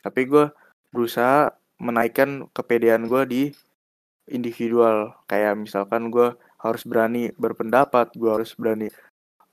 Tapi 0.01 0.21
gue 0.27 0.49
berusaha 0.91 1.53
menaikkan 1.77 2.49
kepedean 2.57 3.07
gue 3.07 3.23
di 3.29 3.43
individual. 4.33 5.13
Kayak 5.29 5.61
misalkan 5.61 6.09
gue 6.09 6.35
harus 6.57 6.83
berani 6.89 7.31
berpendapat, 7.37 8.17
gue 8.17 8.31
harus 8.33 8.57
berani 8.57 8.89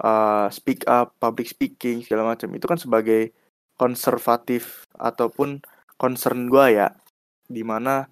uh, 0.02 0.48
speak 0.50 0.88
up, 0.88 1.14
public 1.20 1.52
speaking 1.52 2.02
segala 2.02 2.34
macam. 2.34 2.50
Itu 2.56 2.66
kan 2.66 2.80
sebagai 2.80 3.36
konservatif 3.76 4.88
ataupun 4.96 5.62
concern 6.00 6.48
gue 6.48 6.80
ya. 6.80 6.96
Di 7.50 7.62
mana 7.62 8.08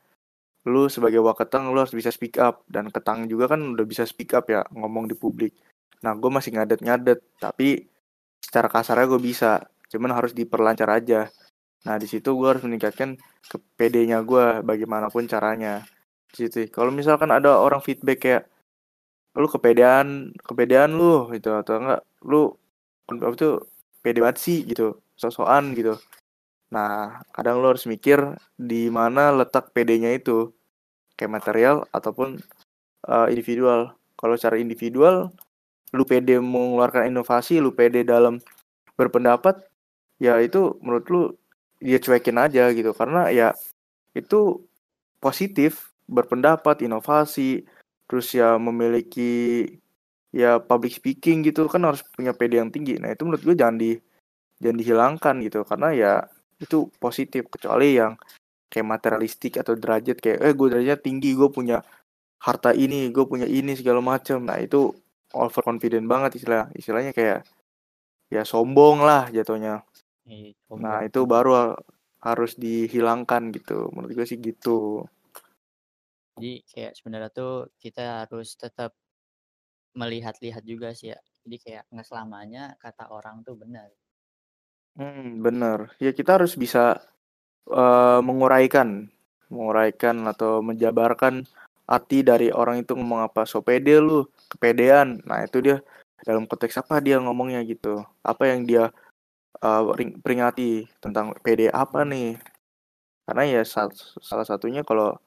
lu 0.70 0.86
sebagai 0.92 1.22
waketang 1.26 1.74
lu 1.74 1.82
harus 1.82 1.96
bisa 1.96 2.14
speak 2.14 2.38
up 2.38 2.62
dan 2.70 2.94
ketang 2.94 3.26
juga 3.26 3.50
kan 3.50 3.62
udah 3.74 3.86
bisa 3.86 4.06
speak 4.06 4.38
up 4.38 4.46
ya 4.50 4.62
ngomong 4.74 5.10
di 5.10 5.18
publik. 5.18 5.58
Nah, 6.02 6.18
gue 6.18 6.30
masih 6.34 6.54
ngadet-ngadet, 6.58 7.22
tapi 7.38 7.86
secara 8.42 8.70
kasarnya 8.70 9.06
gue 9.10 9.22
bisa, 9.22 9.62
cuman 9.90 10.18
harus 10.18 10.34
diperlancar 10.34 10.90
aja. 10.90 11.30
Nah, 11.86 11.96
di 11.98 12.06
situ 12.10 12.34
gue 12.38 12.48
harus 12.50 12.62
meningkatkan 12.66 13.18
kepedenya 13.46 14.22
gue 14.22 14.62
bagaimanapun 14.66 15.26
caranya. 15.30 15.86
Situ. 16.34 16.70
Kalau 16.70 16.90
misalkan 16.94 17.30
ada 17.34 17.58
orang 17.58 17.82
feedback 17.86 18.20
kayak 18.22 18.44
lu 19.38 19.48
kepedean, 19.48 20.36
kepedean 20.44 20.92
lu 20.94 21.30
gitu 21.34 21.56
atau 21.56 21.80
enggak 21.80 22.02
lu 22.28 22.52
apa 23.08 23.36
tuh 23.36 23.54
pede 24.04 24.20
banget 24.24 24.38
sih 24.40 24.58
gitu, 24.68 25.00
sosokan 25.16 25.76
gitu. 25.78 25.98
Nah, 26.72 27.20
kadang 27.36 27.60
lu 27.60 27.68
harus 27.76 27.84
mikir 27.86 28.20
di 28.56 28.88
mana 28.88 29.32
letak 29.36 29.76
pedenya 29.76 30.12
itu. 30.16 30.52
Kayak 31.20 31.32
material 31.38 31.76
ataupun 31.92 32.40
uh, 33.08 33.28
individual. 33.30 33.94
Kalau 34.18 34.36
secara 34.40 34.58
individual 34.58 35.30
lu 35.92 36.08
pede 36.08 36.40
mengeluarkan 36.40 37.12
inovasi, 37.12 37.60
lu 37.60 37.76
pede 37.76 38.08
dalam 38.08 38.40
berpendapat, 38.96 39.60
ya 40.24 40.40
itu 40.40 40.80
menurut 40.80 41.06
lu 41.12 41.22
dia 41.82 41.98
cuekin 41.98 42.38
aja 42.38 42.70
gitu 42.72 42.94
karena 42.94 43.34
ya 43.34 43.58
itu 44.14 44.62
positif 45.18 45.90
berpendapat 46.06 46.86
inovasi 46.86 47.66
terus 48.06 48.30
ya 48.38 48.56
memiliki 48.62 49.66
ya 50.30 50.62
public 50.62 50.94
speaking 51.02 51.42
gitu 51.42 51.66
kan 51.66 51.82
harus 51.90 52.06
punya 52.14 52.38
pede 52.38 52.62
yang 52.62 52.70
tinggi 52.70 53.02
nah 53.02 53.10
itu 53.10 53.26
menurut 53.26 53.42
gue 53.42 53.56
jangan 53.58 53.78
di 53.82 53.98
jangan 54.62 54.78
dihilangkan 54.78 55.36
gitu 55.42 55.60
karena 55.66 55.90
ya 55.96 56.14
itu 56.62 56.88
positif 57.02 57.50
kecuali 57.50 57.98
yang 57.98 58.14
kayak 58.72 58.88
materialistik 58.88 59.60
atau 59.60 59.76
derajat 59.76 60.18
kayak 60.22 60.40
eh 60.40 60.54
gue 60.56 60.68
derajat 60.72 61.00
tinggi 61.04 61.36
gue 61.36 61.50
punya 61.52 61.84
harta 62.42 62.72
ini 62.72 63.10
gue 63.12 63.26
punya 63.28 63.50
ini 63.50 63.76
segala 63.76 64.00
macam 64.00 64.46
nah 64.46 64.58
itu 64.62 64.94
overconfident 65.36 66.08
banget 66.08 66.40
istilah 66.40 66.72
istilahnya 66.78 67.12
kayak 67.12 67.44
ya 68.32 68.48
sombong 68.48 69.04
lah 69.04 69.28
jatuhnya. 69.28 69.84
Iya, 70.24 70.56
nah 70.80 71.04
itu 71.04 71.28
baru 71.28 71.76
harus 72.24 72.56
dihilangkan 72.56 73.52
gitu. 73.52 73.92
Menurut 73.92 74.16
gue 74.16 74.26
sih 74.28 74.40
gitu. 74.40 75.04
Jadi 76.40 76.64
kayak 76.64 76.96
sebenarnya 76.96 77.32
tuh 77.36 77.68
kita 77.76 78.24
harus 78.24 78.56
tetap 78.56 78.96
melihat-lihat 80.00 80.64
juga 80.64 80.96
sih 80.96 81.12
ya. 81.12 81.20
Jadi 81.44 81.58
kayak 81.60 81.84
nggak 81.92 82.08
selamanya 82.08 82.80
kata 82.80 83.12
orang 83.12 83.44
tuh 83.44 83.60
benar. 83.60 83.92
Hmm, 84.98 85.44
bener 85.44 85.94
ya 86.00 86.12
kita 86.12 86.42
harus 86.42 86.56
bisa 86.56 87.00
uh, 87.70 88.20
menguraikan 88.24 89.12
menguraikan 89.52 90.24
atau 90.32 90.64
menjabarkan 90.64 91.44
arti 91.92 92.24
dari 92.24 92.48
orang 92.56 92.88
itu 92.88 92.96
ngomong 92.96 93.28
apa. 93.28 93.44
So 93.44 93.60
pede 93.60 94.00
lu 94.00 94.24
kepedean. 94.48 95.20
Nah 95.28 95.44
itu 95.44 95.60
dia 95.60 95.78
dalam 96.24 96.48
konteks 96.48 96.80
apa 96.80 97.04
dia 97.04 97.20
ngomongnya 97.20 97.60
gitu. 97.68 98.08
Apa 98.24 98.56
yang 98.56 98.64
dia 98.64 98.90
uh, 99.60 99.84
peringati 100.24 100.88
tentang 101.04 101.36
pede 101.44 101.68
apa 101.68 102.08
nih? 102.08 102.40
Karena 103.28 103.44
ya 103.60 103.62
salah 103.68 104.48
satunya 104.48 104.88
kalau 104.88 105.20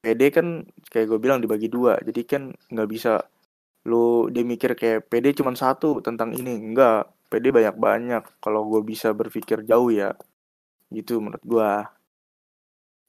PD 0.00 0.32
kan 0.32 0.64
kayak 0.88 1.06
gue 1.12 1.18
bilang 1.20 1.44
dibagi 1.44 1.68
dua. 1.68 2.00
Jadi 2.00 2.20
kan 2.24 2.42
nggak 2.72 2.88
bisa 2.88 3.20
lu 3.88 4.28
dia 4.32 4.44
kayak 4.76 5.08
PD 5.12 5.36
cuma 5.36 5.52
satu 5.52 6.00
tentang 6.00 6.32
ini. 6.32 6.56
Enggak 6.56 7.12
PD 7.30 7.46
banyak 7.56 7.76
banyak 7.86 8.22
kalau 8.44 8.66
gue 8.70 8.82
bisa 8.92 9.08
berpikir 9.14 9.62
jauh 9.70 9.90
ya 9.94 10.10
gitu 10.90 11.22
menurut 11.22 11.44
gue 11.46 11.70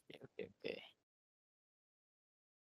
oke 0.08 0.16
oke 0.26 0.42
oke. 0.52 0.74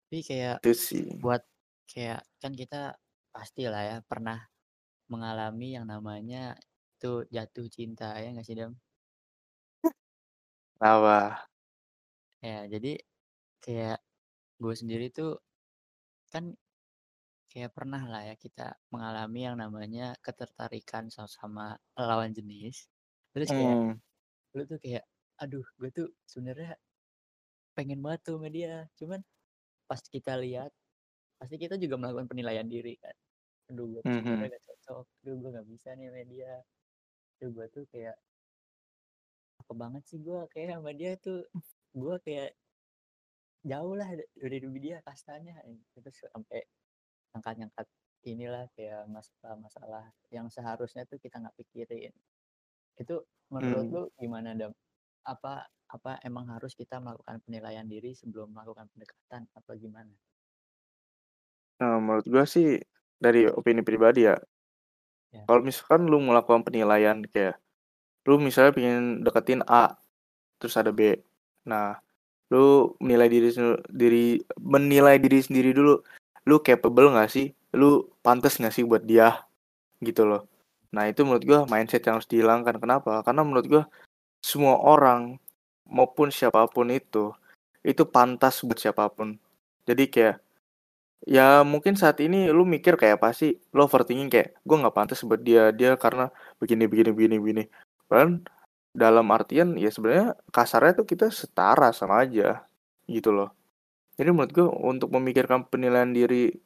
Tapi 0.06 0.18
kayak 0.22 0.56
itu 0.62 0.72
sih. 0.76 1.06
buat 1.18 1.42
kayak 1.90 2.20
kan 2.42 2.52
kita 2.54 2.94
pasti 3.34 3.66
lah 3.72 3.82
ya 3.82 3.96
pernah 4.04 4.38
mengalami 5.12 5.76
yang 5.76 5.86
namanya 5.88 6.54
itu 6.96 7.24
jatuh 7.34 7.66
cinta 7.68 8.16
ya 8.18 8.28
nggak 8.32 8.46
sih 8.46 8.56
dam 8.58 8.72
apa 10.80 11.48
ya 12.44 12.68
jadi 12.68 12.92
kayak 13.64 13.98
gue 14.62 14.74
sendiri 14.80 15.06
tuh 15.12 15.40
kan 16.32 16.52
kayak 17.56 17.72
pernah 17.72 18.04
lah 18.04 18.20
ya 18.20 18.36
kita 18.36 18.76
mengalami 18.92 19.48
yang 19.48 19.56
namanya 19.56 20.12
ketertarikan 20.20 21.08
sama, 21.08 21.72
lawan 21.96 22.28
jenis. 22.36 22.84
Terus 23.32 23.48
kayak 23.48 23.76
hmm. 23.80 23.94
lu 24.52 24.62
tuh 24.68 24.76
kayak 24.76 25.08
aduh 25.40 25.64
gue 25.80 25.88
tuh 25.88 26.08
sebenarnya 26.28 26.76
pengen 27.72 28.04
banget 28.04 28.28
tuh 28.28 28.36
sama 28.36 28.52
dia. 28.52 28.84
Cuman 29.00 29.24
pas 29.88 30.04
kita 30.04 30.36
lihat 30.36 30.68
pasti 31.40 31.56
kita 31.56 31.80
juga 31.80 31.96
melakukan 31.96 32.28
penilaian 32.28 32.68
diri 32.68 33.00
kan. 33.00 33.16
Aduh 33.72 33.88
gue 33.88 34.00
tuh 34.04 34.12
hmm. 34.12 34.20
sebenarnya 34.20 34.52
gak 34.52 34.64
cocok. 34.68 35.06
Aduh 35.24 35.34
gue 35.40 35.50
gak 35.56 35.68
bisa 35.72 35.88
nih 35.96 36.06
sama 36.12 36.22
dia. 36.28 36.52
Aduh 37.40 37.50
gue 37.56 37.66
tuh 37.72 37.84
kayak 37.88 38.16
apa 39.64 39.72
banget 39.72 40.02
sih 40.04 40.20
gue 40.20 40.44
kayak 40.52 40.76
sama 40.76 40.92
dia 40.92 41.16
tuh? 41.16 41.40
Gue 41.96 42.20
kayak 42.20 42.52
jauh 43.64 43.96
lah 43.96 44.12
dari 44.12 44.60
dia 44.76 45.00
kastanya. 45.00 45.56
Itu 45.96 46.12
sampai 46.12 46.75
angkat-angkat 47.36 47.86
inilah 48.26 48.66
kayak 48.74 49.06
masalah-masalah 49.06 50.10
yang 50.34 50.50
seharusnya 50.50 51.06
tuh 51.06 51.20
kita 51.22 51.38
nggak 51.38 51.54
pikirin 51.54 52.10
itu 52.96 53.16
menurut 53.52 53.86
hmm. 53.86 53.94
lu 53.94 54.02
gimana 54.18 54.56
dam 54.56 54.72
apa 55.22 55.68
apa 55.86 56.18
emang 56.26 56.50
harus 56.50 56.74
kita 56.74 56.98
melakukan 56.98 57.38
penilaian 57.46 57.86
diri 57.86 58.14
sebelum 58.14 58.50
melakukan 58.50 58.90
pendekatan 58.90 59.46
atau 59.54 59.72
gimana? 59.78 60.10
Nah, 61.78 62.02
menurut 62.02 62.26
gua 62.26 62.42
sih 62.48 62.80
dari 63.20 63.46
opini 63.46 63.86
pribadi 63.86 64.26
ya. 64.26 64.34
ya. 65.30 65.46
Kalau 65.46 65.62
misalkan 65.62 66.10
lu 66.10 66.18
melakukan 66.18 66.66
penilaian 66.66 67.22
kayak 67.30 67.58
lu 68.26 68.42
misalnya 68.42 68.74
pengen 68.74 69.22
deketin 69.22 69.62
A 69.70 69.94
terus 70.58 70.74
ada 70.74 70.90
B. 70.90 71.14
Nah, 71.70 71.94
lu 72.50 72.94
menilai 72.98 73.30
diri 73.30 73.50
diri 73.90 74.26
menilai 74.58 75.22
diri 75.22 75.38
sendiri 75.38 75.70
dulu 75.70 76.02
lu 76.48 76.56
capable 76.62 77.12
nggak 77.12 77.30
sih? 77.30 77.46
Lu 77.74 78.08
pantas 78.24 78.58
nggak 78.60 78.74
sih 78.74 78.84
buat 78.86 79.02
dia? 79.04 79.44
Gitu 80.00 80.22
loh. 80.24 80.46
Nah 80.94 81.10
itu 81.10 81.20
menurut 81.26 81.44
gua 81.44 81.60
mindset 81.68 82.02
yang 82.06 82.18
harus 82.18 82.30
dihilangkan. 82.30 82.76
Kenapa? 82.82 83.20
Karena 83.26 83.42
menurut 83.46 83.66
gua 83.66 83.82
semua 84.40 84.78
orang 84.78 85.36
maupun 85.86 86.30
siapa 86.30 86.66
pun 86.70 86.90
itu 86.90 87.34
itu 87.86 88.02
pantas 88.06 88.62
buat 88.66 88.78
siapa 88.78 89.06
pun. 89.10 89.38
Jadi 89.86 90.04
kayak 90.10 90.36
ya 91.26 91.62
mungkin 91.66 91.94
saat 91.98 92.18
ini 92.22 92.50
lu 92.50 92.62
mikir 92.66 92.94
kayak 93.00 93.22
apa 93.22 93.30
sih? 93.34 93.58
Lo 93.74 93.86
overthinking 93.86 94.30
kayak 94.32 94.48
gue 94.66 94.76
nggak 94.80 94.96
pantas 94.96 95.22
buat 95.26 95.40
dia 95.42 95.70
dia 95.74 95.94
karena 95.98 96.30
begini 96.60 96.84
begini 96.90 97.10
begini 97.14 97.36
begini. 97.42 97.64
Kan 98.10 98.46
dalam 98.96 99.26
artian 99.30 99.76
ya 99.76 99.90
sebenarnya 99.92 100.34
kasarnya 100.54 100.92
tuh 101.04 101.06
kita 101.08 101.28
setara 101.28 101.92
sama 101.92 102.24
aja 102.24 102.64
gitu 103.06 103.30
loh 103.36 103.55
jadi 104.16 104.32
menurut 104.32 104.52
gue 104.52 104.64
untuk 104.64 105.12
memikirkan 105.12 105.68
penilaian 105.68 106.08
diri 106.08 106.56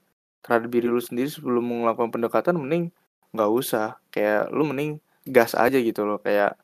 terhadap 0.40 0.70
diri 0.70 0.86
lu 0.86 1.02
sendiri 1.02 1.26
sebelum 1.26 1.84
melakukan 1.84 2.14
pendekatan 2.14 2.54
mending 2.56 2.94
nggak 3.34 3.50
usah. 3.50 3.98
Kayak 4.14 4.54
lu 4.54 4.62
mending 4.70 5.02
gas 5.26 5.58
aja 5.58 5.76
gitu 5.76 6.06
loh. 6.06 6.22
Kayak 6.22 6.54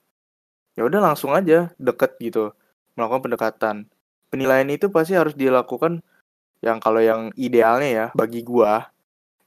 ya 0.79 0.87
udah 0.87 1.01
langsung 1.03 1.35
aja 1.35 1.75
deket 1.77 2.15
gitu 2.23 2.55
melakukan 2.95 3.23
pendekatan. 3.27 3.77
Penilaian 4.31 4.67
itu 4.71 4.87
pasti 4.89 5.19
harus 5.19 5.35
dilakukan 5.35 6.03
yang 6.63 6.79
kalau 6.79 7.03
yang 7.03 7.35
idealnya 7.37 7.89
ya 7.91 8.07
bagi 8.17 8.41
gua 8.47 8.89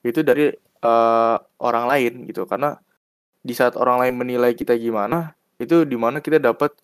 itu 0.06 0.22
dari 0.22 0.52
uh, 0.84 1.36
orang 1.64 1.86
lain 1.88 2.14
gitu. 2.28 2.44
Karena 2.44 2.76
di 3.40 3.56
saat 3.56 3.80
orang 3.80 4.04
lain 4.04 4.16
menilai 4.20 4.52
kita 4.52 4.76
gimana 4.76 5.32
itu 5.56 5.88
di 5.88 5.96
mana 5.96 6.20
kita 6.20 6.40
dapat 6.44 6.76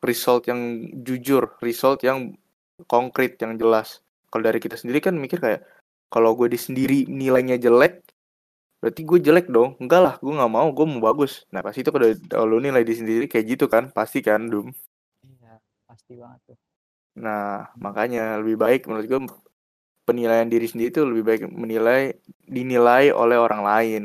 result 0.00 0.48
yang 0.48 0.88
jujur 1.04 1.52
result 1.60 2.00
yang 2.04 2.32
konkret 2.86 3.38
yang 3.42 3.56
jelas. 3.58 4.02
Kalau 4.32 4.48
dari 4.48 4.58
kita 4.58 4.76
sendiri 4.80 5.04
kan 5.04 5.14
mikir 5.16 5.38
kayak 5.38 5.60
kalau 6.12 6.36
gue 6.36 6.48
di 6.52 6.60
sendiri 6.60 7.08
nilainya 7.08 7.56
jelek 7.56 8.04
berarti 8.82 9.00
gue 9.06 9.18
jelek 9.22 9.46
dong. 9.48 9.78
Enggak 9.78 10.00
lah 10.02 10.14
gue 10.18 10.32
nggak 10.34 10.52
mau 10.52 10.68
gue 10.74 10.86
mau 10.86 11.00
bagus. 11.00 11.46
Nah 11.54 11.62
pasti 11.62 11.86
itu 11.86 11.94
kalau 11.94 12.08
kalau 12.26 12.56
nilai 12.58 12.82
di 12.82 12.94
sendiri 12.98 13.24
kayak 13.30 13.46
gitu 13.56 13.64
kan 13.70 13.94
pasti 13.94 14.20
kan 14.20 14.50
dum? 14.50 14.74
Iya 15.22 15.62
pasti 15.86 16.18
banget 16.18 16.40
tuh. 16.52 16.58
Nah 17.22 17.70
makanya 17.78 18.42
lebih 18.42 18.58
baik 18.58 18.90
menurut 18.90 19.06
gue 19.06 19.20
penilaian 20.02 20.50
diri 20.50 20.66
sendiri 20.66 20.90
itu 20.90 21.02
lebih 21.06 21.24
baik 21.24 21.42
menilai 21.48 22.18
dinilai 22.44 23.14
oleh 23.14 23.38
orang 23.38 23.62
lain. 23.62 24.02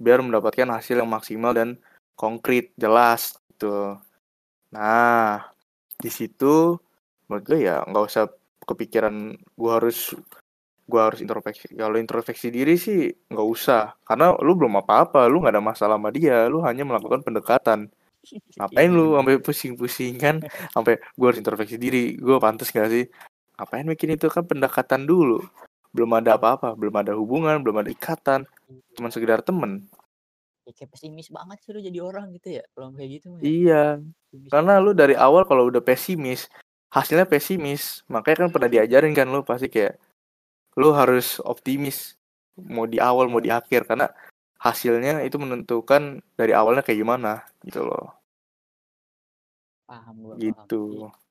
Biar 0.00 0.24
mendapatkan 0.24 0.68
hasil 0.72 1.00
yang 1.04 1.10
maksimal 1.12 1.52
dan 1.52 1.76
konkret 2.16 2.72
jelas 2.80 3.36
gitu. 3.52 4.00
Nah 4.72 5.44
di 5.96 6.08
situ 6.12 6.80
menurut 7.26 7.44
gue 7.46 7.58
ya 7.66 7.82
nggak 7.86 8.04
usah 8.06 8.24
kepikiran 8.66 9.34
gue 9.34 9.72
harus 9.72 10.14
gue 10.86 11.00
harus 11.02 11.18
introspeksi 11.18 11.74
kalau 11.74 11.98
introspeksi 11.98 12.48
diri 12.54 12.78
sih 12.78 13.10
nggak 13.10 13.48
usah. 13.50 13.98
Karena 14.06 14.34
lu 14.38 14.54
belum 14.54 14.78
apa-apa 14.82 15.26
lu 15.26 15.42
nggak 15.42 15.54
ada 15.58 15.62
masalah 15.62 15.96
sama 15.98 16.14
dia. 16.14 16.46
Lu 16.46 16.62
hanya 16.62 16.86
melakukan 16.86 17.26
pendekatan. 17.26 17.90
Ngapain 18.58 18.90
lu 18.90 19.18
sampai 19.18 19.38
pusing-pusing 19.42 20.14
kan? 20.18 20.36
Sampai 20.70 20.98
gue 20.98 21.26
harus 21.26 21.38
introspeksi 21.42 21.76
diri. 21.78 22.14
Gue 22.18 22.38
pantas 22.42 22.70
gak 22.74 22.90
sih? 22.90 23.06
Ngapain 23.58 23.86
bikin 23.86 24.14
itu 24.18 24.26
kan 24.30 24.46
pendekatan 24.46 25.06
dulu? 25.06 25.42
Belum 25.90 26.10
ada 26.14 26.38
apa-apa 26.38 26.74
belum 26.74 26.94
ada 27.02 27.12
hubungan 27.18 27.62
belum 27.62 27.82
ada 27.82 27.90
ikatan. 27.90 28.46
Cuma 28.94 29.10
sekedar 29.10 29.42
temen. 29.42 29.86
Ya, 30.66 30.74
kayak 30.74 30.98
pesimis 30.98 31.30
banget 31.30 31.62
sih 31.62 31.70
lu 31.70 31.78
jadi 31.78 31.98
orang 32.02 32.34
gitu 32.34 32.58
ya 32.58 32.64
kalau 32.74 32.90
kayak 32.90 33.10
gitu 33.22 33.38
ya. 33.38 33.42
iya. 33.46 33.84
Karena 34.50 34.82
lu 34.82 34.90
dari 34.98 35.14
awal 35.14 35.46
kalau 35.46 35.70
udah 35.70 35.78
pesimis 35.78 36.50
hasilnya 36.92 37.26
pesimis. 37.26 38.06
Makanya 38.10 38.46
kan 38.46 38.50
pernah 38.52 38.70
diajarin 38.70 39.14
kan 39.14 39.26
lu 39.28 39.42
pasti 39.42 39.70
kayak 39.70 39.98
lu 40.78 40.92
harus 40.92 41.38
optimis. 41.42 42.18
Mau 42.56 42.88
di 42.88 42.98
awal 43.00 43.28
mau 43.28 43.42
di 43.42 43.50
akhir. 43.52 43.86
Karena 43.88 44.08
hasilnya 44.60 45.22
itu 45.22 45.36
menentukan 45.36 46.24
dari 46.34 46.52
awalnya 46.56 46.82
kayak 46.82 47.00
gimana 47.00 47.44
gitu 47.62 47.84
loh. 47.84 48.16
Paham 49.86 50.14
gue 50.22 50.34
gitu. 50.50 51.06
Paham. 51.06 51.24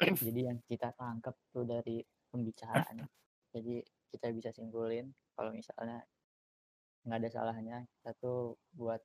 jadi 0.26 0.40
yang 0.48 0.58
kita 0.64 0.96
tangkap 0.96 1.36
tuh 1.52 1.68
dari 1.68 2.00
pembicaraan 2.32 3.04
jadi 3.52 3.84
kita 4.10 4.32
bisa 4.32 4.50
simpulin 4.54 5.12
kalau 5.36 5.52
misalnya 5.52 6.02
nggak 7.04 7.20
ada 7.20 7.30
salahnya 7.30 7.76
kita 8.00 8.10
tuh 8.20 8.56
buat 8.74 9.00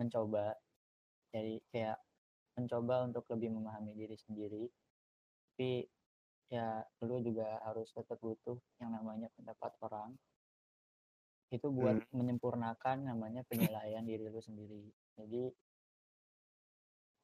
mencoba. 0.00 0.56
Jadi 1.32 1.60
kayak 1.72 1.98
mencoba 2.56 3.04
untuk 3.04 3.28
lebih 3.30 3.52
memahami 3.52 3.92
diri 3.92 4.16
sendiri. 4.16 4.64
Tapi 5.52 5.84
ya 6.48 6.80
lu 7.04 7.20
juga 7.20 7.58
harus 7.66 7.90
tetap 7.92 8.16
butuh 8.18 8.56
yang 8.80 8.96
namanya 8.96 9.28
pendapat 9.36 9.72
orang. 9.84 10.16
Itu 11.52 11.70
buat 11.70 12.00
hmm. 12.00 12.12
menyempurnakan 12.16 13.06
namanya 13.06 13.44
penilaian 13.46 14.02
diri 14.02 14.26
lu 14.26 14.40
sendiri. 14.40 14.82
Jadi 15.20 15.52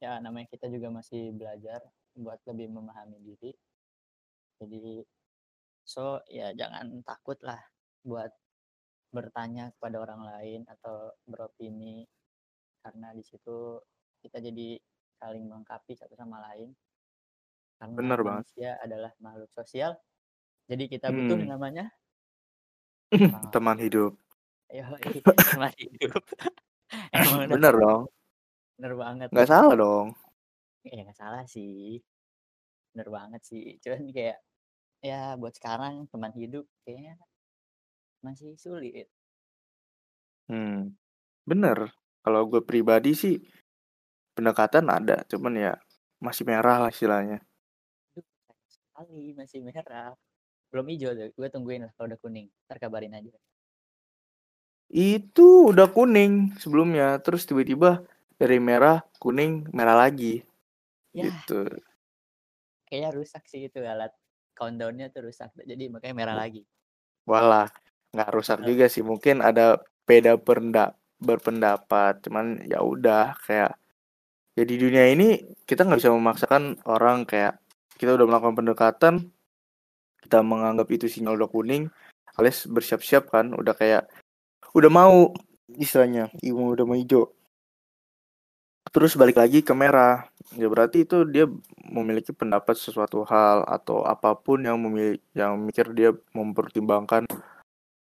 ya 0.03 0.21
namanya 0.21 0.47
kita 0.53 0.69
juga 0.69 0.93
masih 0.93 1.33
belajar 1.33 1.81
buat 2.13 2.39
lebih 2.47 2.69
memahami 2.71 3.19
diri. 3.25 3.53
Jadi 4.61 5.03
so 5.83 6.23
ya 6.31 6.55
jangan 6.55 7.03
takut 7.03 7.41
lah 7.43 7.59
buat 8.07 8.31
bertanya 9.13 9.75
kepada 9.77 9.97
orang 10.03 10.23
lain 10.29 10.61
atau 10.69 11.17
beropini. 11.27 12.07
Karena 12.83 13.15
di 13.15 13.23
situ 13.23 13.79
kita 14.23 14.43
jadi 14.43 14.79
saling 15.23 15.47
melengkapi 15.47 15.95
satu 15.95 16.19
sama 16.19 16.43
lain. 16.51 16.75
Karena 17.79 17.95
Bener 17.95 18.19
manusia 18.27 18.75
banget. 18.75 18.85
adalah 18.91 19.13
makhluk 19.23 19.51
sosial 19.55 19.95
jadi 20.71 20.85
kita 20.89 21.13
butuh 21.13 21.39
hmm. 21.39 21.51
namanya 21.51 21.87
teman 23.55 23.77
hidup. 23.77 24.17
Ayo, 24.73 24.89
teman 25.53 25.73
hidup. 25.77 26.23
Emang 27.13 27.45
bener 27.45 27.75
dong. 27.77 28.03
Bener 28.81 28.93
banget 28.97 29.29
nggak 29.29 29.51
salah 29.53 29.75
dong. 29.77 30.17
Ya 30.81 31.05
nggak 31.05 31.19
salah 31.19 31.45
sih. 31.45 32.01
Bener 32.97 33.09
banget 33.13 33.43
sih. 33.45 33.77
Cuman 33.85 34.09
kayak 34.17 34.41
ya 35.05 35.37
buat 35.37 35.53
sekarang 35.53 36.09
teman 36.09 36.33
hidup 36.33 36.65
kayaknya 36.89 37.21
masih 38.25 38.57
sulit. 38.57 39.13
Hmm, 40.49 40.97
bener. 41.45 41.93
Kalau 42.23 42.49
gue 42.49 42.65
pribadi 42.65 43.13
sih 43.13 43.37
pendekatan 44.37 44.87
ada, 44.99 45.17
cuman 45.31 45.55
ya 45.65 45.73
masih 46.25 46.45
merah 46.51 46.77
lah 46.83 46.91
istilahnya. 46.95 47.39
Sekali 48.75 49.33
masih 49.39 49.61
merah 49.67 50.13
belum 50.73 50.87
hijau 50.93 51.13
tuh 51.19 51.29
gue 51.37 51.49
tungguin 51.55 51.83
lah 51.85 51.93
kalau 51.97 52.07
udah 52.11 52.21
kuning 52.25 52.47
ntar 52.65 52.77
kabarin 52.83 53.13
aja 53.19 53.31
Itu 54.93 55.73
udah 55.73 55.89
kuning 55.97 56.33
sebelumnya, 56.63 57.17
terus 57.25 57.43
tiba-tiba 57.49 57.91
dari 58.41 58.59
merah 58.69 59.01
kuning 59.23 59.53
merah 59.77 59.97
lagi. 60.05 60.35
ya 61.13 61.25
Gitu. 61.25 61.61
kayaknya 62.89 63.11
rusak 63.17 63.45
sih 63.51 63.61
itu 63.69 63.79
alat 63.93 64.13
countdownnya 64.59 65.07
tuh 65.15 65.23
rusak 65.29 65.49
jadi 65.71 65.85
makanya 65.93 66.15
merah 66.21 66.37
lagi 66.43 66.63
Walah, 67.31 67.69
nggak 68.15 68.31
rusak 68.37 68.59
Bener. 68.63 68.69
juga 68.69 68.85
sih. 68.91 69.03
Mungkin 69.11 69.37
ada 69.49 69.79
beda 70.09 70.33
berpendapat, 71.23 72.13
cuman 72.27 72.47
ya 72.67 72.79
udah 72.83 73.39
kayak 73.47 73.73
ya 74.53 74.65
di 74.69 74.77
dunia 74.77 75.09
ini 75.09 75.41
kita 75.65 75.89
nggak 75.89 76.01
bisa 76.01 76.13
memaksakan 76.13 76.77
orang 76.85 77.25
kayak 77.25 77.57
kita 77.97 78.19
udah 78.19 78.27
melakukan 78.27 78.57
pendekatan, 78.59 79.15
kita 80.27 80.43
menganggap 80.43 80.91
itu 80.91 81.07
sinyal 81.07 81.39
udah 81.39 81.47
kuning, 81.47 81.87
alias 82.35 82.67
bersiap-siap 82.67 83.31
kan, 83.31 83.55
udah 83.55 83.79
kayak 83.79 84.11
udah 84.75 84.91
mau 84.91 85.31
istilahnya, 85.79 86.33
ibu 86.43 86.75
udah 86.75 86.83
mau 86.83 86.99
hijau. 86.99 87.31
Terus 88.93 89.17
balik 89.17 89.39
lagi 89.41 89.65
ke 89.65 89.73
merah, 89.73 90.27
ya 90.59 90.69
berarti 90.69 91.07
itu 91.07 91.25
dia 91.25 91.49
memiliki 91.87 92.35
pendapat 92.35 92.77
sesuatu 92.77 93.25
hal 93.25 93.65
atau 93.65 94.05
apa 94.05 94.37
pun 94.37 94.61
yang 94.67 94.77
memiliki 94.83 95.23
yang 95.33 95.57
mikir 95.63 95.95
dia 95.97 96.11
mempertimbangkan 96.37 97.25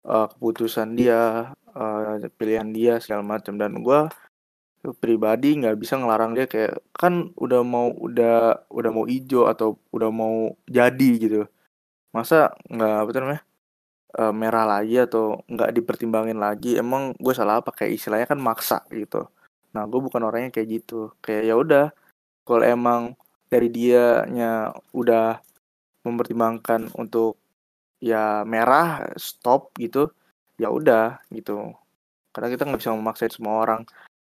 eh, 0.05 0.27
keputusan 0.35 0.93
dia, 0.93 1.55
eh, 1.73 2.29
pilihan 2.37 2.69
dia 2.69 2.93
segala 3.01 3.23
macam 3.25 3.57
dan 3.57 3.79
gua 3.81 4.11
pribadi 4.93 5.57
nggak 5.57 5.77
bisa 5.81 5.97
ngelarang 5.97 6.37
dia 6.37 6.45
kayak 6.45 6.83
kan 6.93 7.33
udah 7.39 7.61
mau 7.65 7.89
udah 7.95 8.67
udah 8.69 8.91
mau 8.93 9.05
hijau 9.09 9.49
atau 9.49 9.79
udah 9.89 10.09
mau 10.13 10.53
jadi 10.69 11.09
gitu. 11.17 11.41
Masa 12.13 12.53
nggak 12.69 12.95
apa 13.01 13.09
namanya 13.21 13.43
eh, 14.19 14.33
merah 14.35 14.65
lagi 14.67 14.95
atau 15.01 15.41
nggak 15.49 15.71
dipertimbangin 15.77 16.37
lagi? 16.37 16.77
Emang 16.77 17.17
gue 17.17 17.33
salah 17.33 17.61
apa? 17.63 17.71
Kayak 17.73 17.91
istilahnya 17.97 18.27
kan 18.29 18.39
maksa 18.41 18.77
gitu. 18.93 19.27
Nah 19.73 19.83
gue 19.89 19.99
bukan 19.99 20.21
orangnya 20.27 20.51
kayak 20.53 20.69
gitu. 20.83 21.15
Kayak 21.23 21.43
ya 21.49 21.55
udah 21.57 21.85
kalau 22.45 22.63
emang 22.63 23.01
dari 23.49 23.69
dianya 23.73 24.75
udah 24.93 25.39
mempertimbangkan 26.05 26.93
untuk 26.99 27.39
ya 28.03 28.45
merah 28.45 29.01
stop 29.17 29.73
gitu 29.79 30.11
ya 30.61 30.69
udah 30.69 31.19
gitu. 31.33 31.73
Karena 32.35 32.47
kita 32.51 32.67
nggak 32.67 32.81
bisa 32.83 32.93
memaksain 32.93 33.33
semua 33.33 33.63
orang 33.63 33.81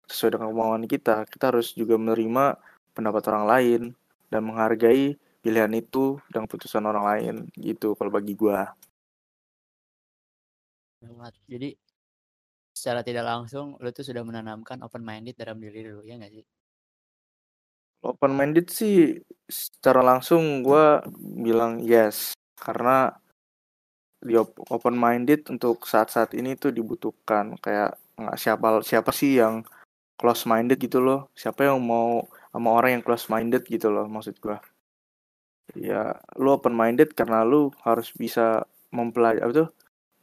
sesuai 0.06 0.38
dengan 0.38 0.48
kemauan 0.54 0.84
kita. 0.86 1.26
Kita 1.26 1.54
harus 1.54 1.74
juga 1.74 1.98
menerima 1.98 2.58
pendapat 2.96 3.22
orang 3.28 3.44
lain 3.46 3.82
dan 4.30 4.40
menghargai 4.46 5.18
pilihan 5.44 5.70
itu 5.78 6.18
dan 6.34 6.50
keputusan 6.50 6.82
orang 6.82 7.04
lain 7.06 7.34
gitu 7.54 7.94
kalau 7.94 8.10
bagi 8.10 8.34
gua. 8.34 8.74
Jadi 11.46 11.70
secara 12.74 13.06
tidak 13.06 13.22
langsung 13.22 13.78
lu 13.78 13.88
tuh 13.94 14.02
sudah 14.02 14.26
menanamkan 14.26 14.82
open 14.82 15.06
minded 15.06 15.38
dalam 15.38 15.62
diri 15.62 15.86
lu 15.86 16.02
ya 16.02 16.18
nggak 16.18 16.32
sih? 16.34 16.44
Open 18.02 18.34
minded 18.34 18.66
sih 18.70 19.22
secara 19.46 20.02
langsung 20.02 20.66
gua 20.66 21.02
bilang 21.18 21.78
yes. 21.78 22.34
Karena 22.58 23.12
di 24.18 24.34
open 24.42 24.96
minded 24.98 25.46
untuk 25.52 25.86
saat-saat 25.86 26.34
ini 26.34 26.58
tuh 26.58 26.74
dibutuhkan. 26.74 27.54
Kayak 27.62 28.00
nggak 28.18 28.38
siapa 28.40 28.66
siapa 28.82 29.10
sih 29.14 29.38
yang 29.38 29.62
close 30.20 30.48
minded 30.48 30.80
gitu 30.80 30.98
loh. 31.00 31.28
Siapa 31.36 31.68
yang 31.68 31.78
mau 31.84 32.24
sama 32.50 32.72
orang 32.72 33.00
yang 33.00 33.04
close 33.04 33.28
minded 33.28 33.62
gitu 33.68 33.92
loh 33.92 34.08
maksud 34.08 34.36
gua. 34.40 34.58
Ya 35.76 36.16
lu 36.40 36.56
open 36.56 36.72
minded 36.72 37.12
karena 37.12 37.44
lu 37.44 37.68
harus 37.84 38.10
bisa 38.16 38.64
mempelajari 38.94 39.44
apa 39.44 39.52
tuh 39.52 39.68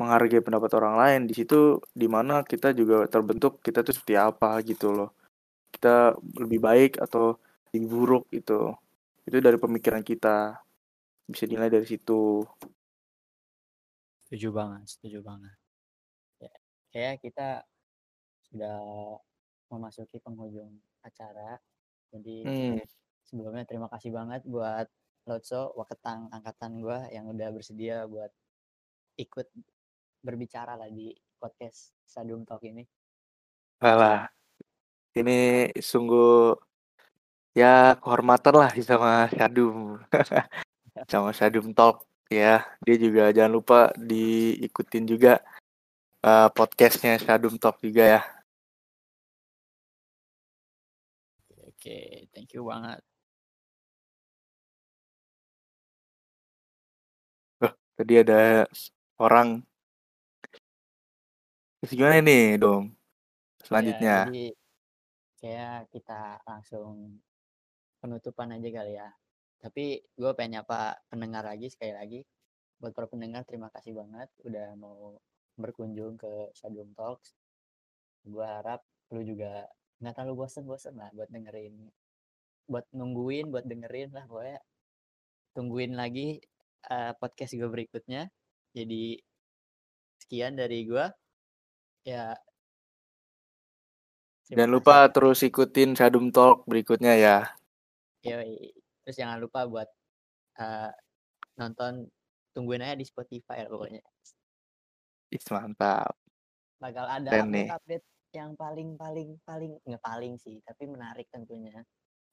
menghargai 0.01 0.41
pendapat 0.41 0.71
orang 0.79 0.95
lain. 0.97 1.21
Di 1.29 1.33
situ 1.37 1.77
di 1.93 2.07
mana 2.09 2.41
kita 2.41 2.73
juga 2.73 3.05
terbentuk 3.05 3.61
kita 3.61 3.85
tuh 3.85 3.93
seperti 3.93 4.15
apa 4.17 4.57
gitu 4.65 4.89
loh. 4.89 5.09
Kita 5.69 6.17
lebih 6.41 6.59
baik 6.63 6.91
atau 7.01 7.37
lebih 7.69 7.89
buruk 7.89 8.25
itu 8.33 8.73
itu 9.29 9.37
dari 9.39 9.57
pemikiran 9.61 10.01
kita. 10.01 10.57
Bisa 11.29 11.45
dinilai 11.47 11.71
dari 11.71 11.87
situ. 11.87 12.43
Setuju 14.25 14.49
banget 14.49 14.83
setuju 14.89 15.19
banget. 15.21 15.55
Ya, 16.41 16.53
kayak 16.89 17.15
kita 17.21 17.47
sudah 18.49 18.77
memasuki 19.73 20.21
penghujung 20.21 20.69
acara. 21.01 21.57
Jadi 22.13 22.45
hmm. 22.45 22.77
sebelumnya 23.25 23.65
terima 23.65 23.89
kasih 23.89 24.13
banget 24.13 24.45
buat 24.45 24.85
Lotso 25.25 25.73
Waketang 25.79 26.29
angkatan 26.29 26.83
gua 26.83 27.09
yang 27.09 27.25
udah 27.31 27.49
bersedia 27.49 28.05
buat 28.05 28.29
ikut 29.17 29.49
berbicara 30.21 30.77
lah 30.77 30.89
di 30.93 31.15
podcast 31.41 31.91
Sadum 32.05 32.45
Talk 32.45 32.61
ini. 32.63 32.85
Alah, 33.83 34.31
ini 35.17 35.69
sungguh 35.75 36.55
ya 37.57 37.97
kehormatan 37.99 38.53
lah 38.55 38.71
sama 38.79 39.27
Sadum 39.33 39.99
sama 41.11 41.29
Sadum 41.33 41.73
Talk 41.73 42.05
ya. 42.29 42.63
Dia 42.85 42.95
juga 43.01 43.33
jangan 43.33 43.53
lupa 43.53 43.79
diikutin 43.97 45.03
juga 45.09 45.41
uh, 46.23 46.47
podcastnya 46.53 47.19
Sadum 47.19 47.59
Talk 47.59 47.81
juga 47.83 48.19
ya 48.19 48.21
oke 51.83 52.31
thank 52.31 52.55
you 52.55 52.63
banget. 52.63 53.03
Oh, 57.59 57.75
tadi 57.99 58.13
ada 58.23 58.63
orang. 59.19 59.59
Terus 61.83 61.91
gimana 61.99 62.23
nih 62.23 62.55
dong? 62.55 62.95
Selanjutnya. 63.67 64.15
ya, 64.15 64.27
jadi 64.31 64.45
kayak 65.43 65.79
kita 65.91 66.39
langsung 66.47 67.19
penutupan 67.99 68.55
aja 68.55 68.69
kali 68.71 68.95
ya. 68.95 69.11
Tapi 69.59 69.99
gue 70.15 70.31
pengen 70.39 70.63
nyapa 70.63 70.95
pendengar 71.11 71.43
lagi 71.43 71.67
sekali 71.67 71.91
lagi. 71.91 72.23
Buat 72.79 72.95
para 72.95 73.11
pendengar 73.11 73.43
terima 73.43 73.67
kasih 73.75 73.91
banget 73.91 74.31
udah 74.47 74.71
mau 74.79 75.19
berkunjung 75.59 76.15
ke 76.15 76.55
Sadum 76.55 76.95
Talks. 76.95 77.35
Gue 78.23 78.47
harap 78.47 78.79
lu 79.11 79.19
juga 79.27 79.67
nggak 80.01 80.13
terlalu 80.15 80.45
bosen-bosen 80.45 80.95
lah 80.97 81.09
buat 81.13 81.29
dengerin 81.29 81.89
buat 82.69 82.85
nungguin 82.95 83.51
buat 83.51 83.65
dengerin 83.67 84.09
lah 84.15 84.25
pokoknya 84.25 84.59
tungguin 85.53 85.93
lagi 85.93 86.41
uh, 86.89 87.13
podcast 87.19 87.53
gue 87.53 87.69
berikutnya 87.69 88.31
jadi 88.73 89.19
sekian 90.23 90.57
dari 90.57 90.87
gue 90.87 91.05
ya 92.07 92.33
Jangan 94.51 94.75
lupa 94.75 95.07
terus 95.07 95.39
ikutin 95.39 95.95
Sadum 95.95 96.27
Talk 96.29 96.67
berikutnya 96.67 97.15
ya. 97.15 97.37
Yoi. 98.27 98.75
Terus 99.01 99.15
jangan 99.15 99.39
lupa 99.39 99.63
buat 99.65 99.87
uh, 100.59 100.91
nonton 101.55 102.11
tungguin 102.51 102.83
aja 102.83 102.99
di 102.99 103.07
Spotify 103.07 103.63
ya 103.63 103.67
pokoknya. 103.71 104.03
Ih, 105.33 105.43
mantap. 105.49 106.13
Bakal 106.77 107.05
ada 107.07 107.29
update-update 107.33 108.05
yang 108.33 108.57
paling 108.57 108.97
paling 108.97 109.37
paling 109.45 109.77
nggak 109.85 110.03
paling 110.03 110.35
sih, 110.41 110.59
tapi 110.65 110.89
menarik 110.89 111.29
tentunya. 111.29 111.85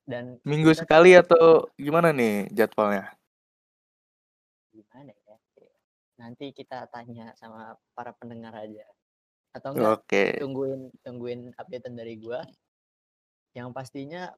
Dan 0.03 0.41
minggu 0.43 0.73
sekali 0.73 1.15
atau 1.15 1.69
gimana 1.77 2.11
nih 2.11 2.49
jadwalnya? 2.51 3.13
Gimana 4.73 5.13
ya? 5.13 5.37
Nanti 6.19 6.51
kita 6.57 6.89
tanya 6.89 7.37
sama 7.37 7.77
para 7.93 8.17
pendengar 8.17 8.57
aja 8.57 8.85
atau 9.51 9.75
enggak 9.75 10.07
okay. 10.07 10.29
tungguin 10.39 10.95
tungguin 11.03 11.41
updatean 11.59 11.99
dari 11.99 12.15
gua 12.23 12.47
yang 13.51 13.75
pastinya 13.75 14.31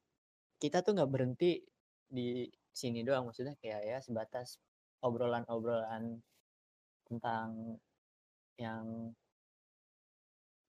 kita 0.57 0.81
tuh 0.81 0.96
nggak 0.96 1.12
berhenti 1.12 1.61
di 2.09 2.48
sini 2.72 3.05
doang 3.05 3.29
maksudnya 3.29 3.53
kayak 3.61 3.83
ya 3.85 3.98
sebatas 4.01 4.57
obrolan-obrolan 5.05 6.16
tentang 7.05 7.77
yang 8.57 9.12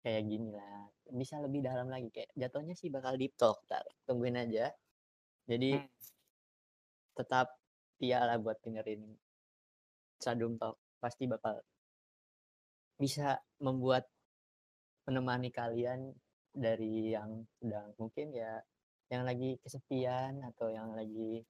kayak 0.01 0.25
gini 0.25 0.49
lah 0.53 0.89
bisa 1.11 1.37
lebih 1.41 1.61
dalam 1.61 1.89
lagi 1.89 2.09
kayak 2.09 2.31
jatuhnya 2.33 2.73
sih 2.73 2.89
bakal 2.89 3.13
deep 3.15 3.35
talk 3.37 3.61
tar 3.69 3.85
tungguin 4.05 4.37
aja 4.37 4.73
jadi 5.45 5.81
hmm. 5.81 5.89
tetap 7.17 7.61
lah 8.01 8.37
buat 8.41 8.57
dengerin 8.65 9.13
Sadum 10.17 10.57
Talk 10.57 10.77
pasti 10.97 11.29
bakal 11.29 11.61
bisa 12.97 13.37
membuat 13.61 14.05
menemani 15.09 15.49
kalian 15.49 16.13
dari 16.53 17.13
yang 17.13 17.45
sedang 17.57 17.93
mungkin 17.97 18.33
ya 18.33 18.61
yang 19.09 19.25
lagi 19.25 19.57
kesepian 19.65 20.45
atau 20.45 20.69
yang 20.69 20.93
lagi 20.93 21.41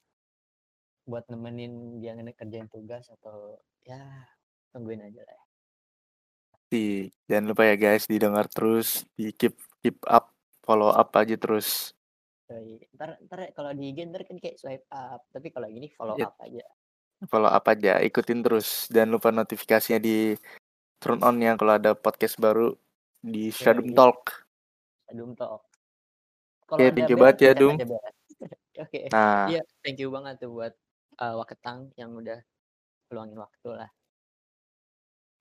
buat 1.04 1.28
nemenin 1.28 2.00
dia 2.00 2.16
ngerjain 2.16 2.72
tugas 2.72 3.12
atau 3.12 3.60
ya 3.84 4.00
tungguin 4.72 5.04
aja 5.04 5.22
lah. 5.24 5.36
ya. 5.36 5.44
Di, 6.72 7.12
jangan 7.28 7.52
lupa 7.52 7.68
ya 7.68 7.76
guys 7.76 8.08
didengar 8.08 8.48
terus, 8.48 9.04
di 9.20 9.36
keep 9.36 9.60
keep 9.84 10.00
up, 10.08 10.32
follow 10.64 10.88
up 10.88 11.12
aja 11.20 11.36
terus. 11.36 11.92
Ntar, 12.96 13.20
ntar 13.28 13.52
kalau 13.52 13.76
di 13.76 13.92
IG 13.92 14.08
ntar 14.08 14.24
kan 14.24 14.40
kayak 14.40 14.56
swipe 14.56 14.88
up, 14.88 15.28
tapi 15.36 15.52
kalau 15.52 15.68
gini 15.68 15.92
follow 15.92 16.16
Ya. 16.16 16.32
up 16.32 16.40
aja. 16.40 16.64
Follow 17.28 17.52
up 17.52 17.66
aja, 17.68 18.00
ikutin 18.00 18.40
terus. 18.40 18.88
Jangan 18.88 19.10
lupa 19.12 19.36
notifikasinya 19.36 20.00
di 20.00 20.40
turn 21.04 21.20
on 21.28 21.44
ya 21.44 21.60
kalau 21.60 21.76
ada 21.76 21.92
podcast 21.92 22.40
baru 22.40 22.72
di 23.20 23.52
Shadum. 23.52 23.92
Talk. 23.92 24.48
Adum 25.12 25.36
Talk. 25.36 25.68
Oke, 26.72 26.88
ada 26.88 26.96
thank 26.96 27.12
you 27.12 27.20
banget 27.20 27.38
ya, 27.44 27.52
Dum. 27.52 27.76
Oke. 28.88 29.12
Nah, 29.12 29.52
Iya, 29.52 29.62
thank 29.84 30.00
you 30.00 30.08
banget 30.08 30.40
tuh 30.40 30.56
buat 30.56 30.74
uh, 31.20 31.36
Waketang 31.36 31.92
yang 32.00 32.16
udah 32.16 32.40
peluangin 33.12 33.36
waktu 33.36 33.70
lah. 33.76 33.92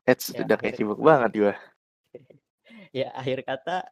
Eds 0.09 0.33
Ya, 0.33 0.45
udah 0.47 0.57
kayak 0.57 0.77
sibuk 0.77 1.01
banget 1.01 1.31
gua. 1.37 1.55
Ya, 2.95 3.11
akhir 3.15 3.43
kata 3.47 3.87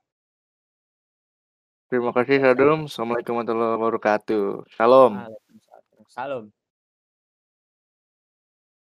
Terima 1.88 2.12
kasih 2.12 2.36
Shadum. 2.44 2.84
Assalamualaikum 2.84 3.32
warahmatullahi 3.32 3.72
wabarakatuh. 3.80 4.44
Salam. 4.76 5.24
Waalaikumsalam. 5.24 6.04
Salam. 6.12 6.44